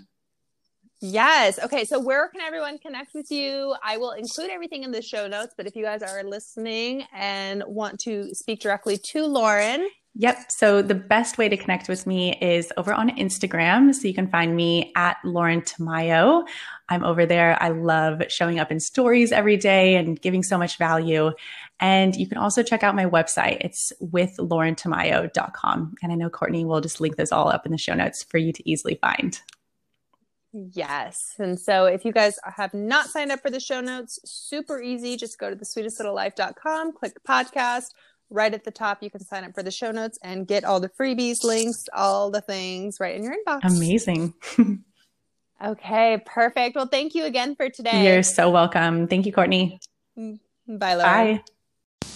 Yes. 1.00 1.58
Okay. 1.58 1.84
So, 1.84 1.98
where 1.98 2.28
can 2.28 2.42
everyone 2.42 2.78
connect 2.78 3.14
with 3.14 3.30
you? 3.30 3.74
I 3.82 3.96
will 3.96 4.12
include 4.12 4.50
everything 4.50 4.84
in 4.84 4.92
the 4.92 5.02
show 5.02 5.26
notes, 5.26 5.54
but 5.56 5.66
if 5.66 5.74
you 5.74 5.82
guys 5.82 6.02
are 6.02 6.22
listening 6.22 7.04
and 7.12 7.64
want 7.66 7.98
to 8.00 8.32
speak 8.34 8.60
directly 8.60 8.98
to 8.98 9.26
Lauren, 9.26 9.88
Yep. 10.14 10.52
So 10.52 10.82
the 10.82 10.94
best 10.94 11.38
way 11.38 11.48
to 11.48 11.56
connect 11.56 11.88
with 11.88 12.06
me 12.06 12.36
is 12.38 12.70
over 12.76 12.92
on 12.92 13.08
Instagram. 13.16 13.94
So 13.94 14.06
you 14.06 14.12
can 14.12 14.28
find 14.28 14.54
me 14.54 14.92
at 14.94 15.16
Lauren 15.24 15.62
Tamayo. 15.62 16.46
I'm 16.90 17.02
over 17.02 17.24
there. 17.24 17.56
I 17.62 17.70
love 17.70 18.22
showing 18.28 18.58
up 18.58 18.70
in 18.70 18.78
stories 18.78 19.32
every 19.32 19.56
day 19.56 19.96
and 19.96 20.20
giving 20.20 20.42
so 20.42 20.58
much 20.58 20.76
value. 20.76 21.32
And 21.80 22.14
you 22.14 22.26
can 22.26 22.36
also 22.36 22.62
check 22.62 22.82
out 22.82 22.94
my 22.94 23.06
website. 23.06 23.58
It's 23.62 23.90
with 24.00 24.36
laurentamayo.com. 24.36 25.94
And 26.02 26.12
I 26.12 26.14
know 26.14 26.28
Courtney 26.28 26.66
will 26.66 26.82
just 26.82 27.00
link 27.00 27.16
this 27.16 27.32
all 27.32 27.48
up 27.48 27.64
in 27.64 27.72
the 27.72 27.78
show 27.78 27.94
notes 27.94 28.22
for 28.22 28.36
you 28.36 28.52
to 28.52 28.70
easily 28.70 28.96
find. 28.96 29.40
Yes. 30.52 31.34
And 31.38 31.58
so 31.58 31.86
if 31.86 32.04
you 32.04 32.12
guys 32.12 32.38
have 32.56 32.74
not 32.74 33.08
signed 33.08 33.32
up 33.32 33.40
for 33.40 33.50
the 33.50 33.58
show 33.58 33.80
notes, 33.80 34.18
super 34.26 34.82
easy. 34.82 35.16
Just 35.16 35.38
go 35.38 35.48
to 35.48 35.56
the 35.56 35.64
sweetestlittlelife.com, 35.64 36.92
click 36.92 37.14
podcast. 37.26 37.92
Right 38.32 38.54
at 38.54 38.64
the 38.64 38.70
top, 38.70 39.02
you 39.02 39.10
can 39.10 39.22
sign 39.22 39.44
up 39.44 39.54
for 39.54 39.62
the 39.62 39.70
show 39.70 39.90
notes 39.90 40.18
and 40.22 40.48
get 40.48 40.64
all 40.64 40.80
the 40.80 40.88
freebies, 40.88 41.44
links, 41.44 41.84
all 41.92 42.30
the 42.30 42.40
things 42.40 42.98
right 42.98 43.14
in 43.14 43.22
your 43.22 43.34
inbox. 43.34 43.76
Amazing. 43.76 44.32
okay, 45.62 46.18
perfect. 46.24 46.74
Well, 46.74 46.86
thank 46.86 47.14
you 47.14 47.26
again 47.26 47.54
for 47.56 47.68
today. 47.68 48.10
You're 48.10 48.22
so 48.22 48.48
welcome. 48.48 49.06
Thank 49.06 49.26
you, 49.26 49.34
Courtney. 49.34 49.78
Mm, 50.18 50.38
bye, 50.66 50.94
Lauren. 50.94 51.42
Bye. 52.00 52.08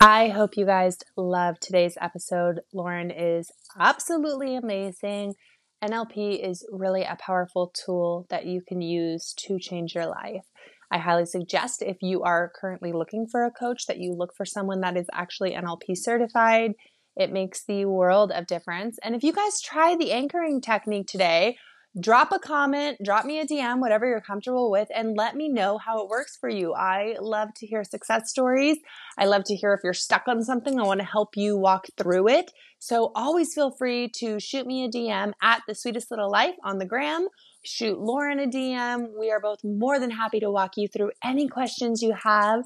I 0.00 0.28
hope 0.28 0.56
you 0.56 0.66
guys 0.66 0.98
love 1.16 1.58
today's 1.58 1.98
episode. 2.00 2.60
Lauren 2.72 3.10
is 3.10 3.50
absolutely 3.76 4.54
amazing. 4.54 5.34
NLP 5.82 6.48
is 6.48 6.64
really 6.70 7.02
a 7.02 7.16
powerful 7.16 7.72
tool 7.74 8.26
that 8.30 8.46
you 8.46 8.62
can 8.62 8.80
use 8.80 9.34
to 9.38 9.58
change 9.58 9.96
your 9.96 10.06
life. 10.06 10.44
I 10.92 10.98
highly 10.98 11.24
suggest 11.24 11.80
if 11.80 11.96
you 12.02 12.22
are 12.22 12.52
currently 12.54 12.92
looking 12.92 13.26
for 13.26 13.44
a 13.44 13.50
coach 13.50 13.86
that 13.86 13.98
you 13.98 14.12
look 14.12 14.34
for 14.36 14.44
someone 14.44 14.80
that 14.82 14.96
is 14.96 15.06
actually 15.14 15.52
NLP 15.52 15.96
certified. 15.96 16.72
It 17.16 17.32
makes 17.32 17.64
the 17.64 17.86
world 17.86 18.30
of 18.30 18.46
difference. 18.46 18.98
And 19.02 19.14
if 19.14 19.22
you 19.22 19.32
guys 19.32 19.62
try 19.62 19.96
the 19.96 20.12
anchoring 20.12 20.60
technique 20.60 21.06
today, 21.06 21.56
drop 21.98 22.30
a 22.32 22.38
comment, 22.38 22.98
drop 23.02 23.24
me 23.24 23.40
a 23.40 23.46
DM, 23.46 23.80
whatever 23.80 24.06
you're 24.06 24.20
comfortable 24.20 24.70
with, 24.70 24.88
and 24.94 25.16
let 25.16 25.34
me 25.34 25.48
know 25.48 25.78
how 25.78 26.02
it 26.02 26.10
works 26.10 26.36
for 26.38 26.48
you. 26.50 26.74
I 26.74 27.16
love 27.20 27.48
to 27.56 27.66
hear 27.66 27.84
success 27.84 28.30
stories. 28.30 28.78
I 29.18 29.26
love 29.26 29.44
to 29.44 29.56
hear 29.56 29.72
if 29.72 29.80
you're 29.84 29.94
stuck 29.94 30.28
on 30.28 30.42
something. 30.42 30.78
I 30.78 30.84
want 30.84 31.00
to 31.00 31.06
help 31.06 31.36
you 31.36 31.56
walk 31.56 31.86
through 31.96 32.28
it. 32.28 32.50
So 32.78 33.12
always 33.14 33.54
feel 33.54 33.70
free 33.70 34.10
to 34.16 34.40
shoot 34.40 34.66
me 34.66 34.84
a 34.84 34.88
DM 34.88 35.32
at 35.42 35.62
the 35.66 35.74
sweetest 35.74 36.10
little 36.10 36.30
life 36.30 36.54
on 36.64 36.78
the 36.78 36.86
gram. 36.86 37.28
Shoot 37.64 38.00
Lauren 38.00 38.40
a 38.40 38.46
DM. 38.46 39.10
We 39.18 39.30
are 39.30 39.38
both 39.40 39.60
more 39.62 40.00
than 40.00 40.10
happy 40.10 40.40
to 40.40 40.50
walk 40.50 40.72
you 40.76 40.88
through 40.88 41.12
any 41.22 41.46
questions 41.46 42.02
you 42.02 42.12
have. 42.12 42.64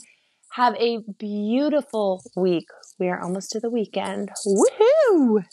Have 0.52 0.74
a 0.76 1.00
beautiful 1.18 2.22
week. 2.34 2.66
We 2.98 3.08
are 3.08 3.20
almost 3.20 3.50
to 3.50 3.60
the 3.60 3.68
weekend. 3.68 4.30
Woohoo! 4.46 5.44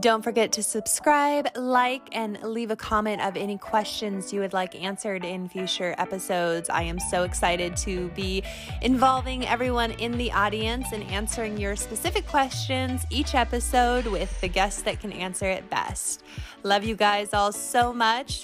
Don't 0.00 0.22
forget 0.22 0.50
to 0.52 0.62
subscribe, 0.64 1.46
like, 1.54 2.02
and 2.10 2.42
leave 2.42 2.72
a 2.72 2.76
comment 2.76 3.22
of 3.22 3.36
any 3.36 3.56
questions 3.56 4.32
you 4.32 4.40
would 4.40 4.52
like 4.52 4.74
answered 4.74 5.24
in 5.24 5.48
future 5.48 5.94
episodes. 5.98 6.68
I 6.68 6.82
am 6.82 6.98
so 6.98 7.22
excited 7.22 7.76
to 7.78 8.08
be 8.08 8.42
involving 8.82 9.46
everyone 9.46 9.92
in 9.92 10.18
the 10.18 10.32
audience 10.32 10.88
and 10.90 11.04
answering 11.04 11.58
your 11.58 11.76
specific 11.76 12.26
questions 12.26 13.06
each 13.08 13.36
episode 13.36 14.06
with 14.06 14.40
the 14.40 14.48
guests 14.48 14.82
that 14.82 14.98
can 14.98 15.12
answer 15.12 15.46
it 15.46 15.70
best. 15.70 16.24
Love 16.64 16.82
you 16.82 16.96
guys 16.96 17.32
all 17.32 17.52
so 17.52 17.92
much. 17.92 18.42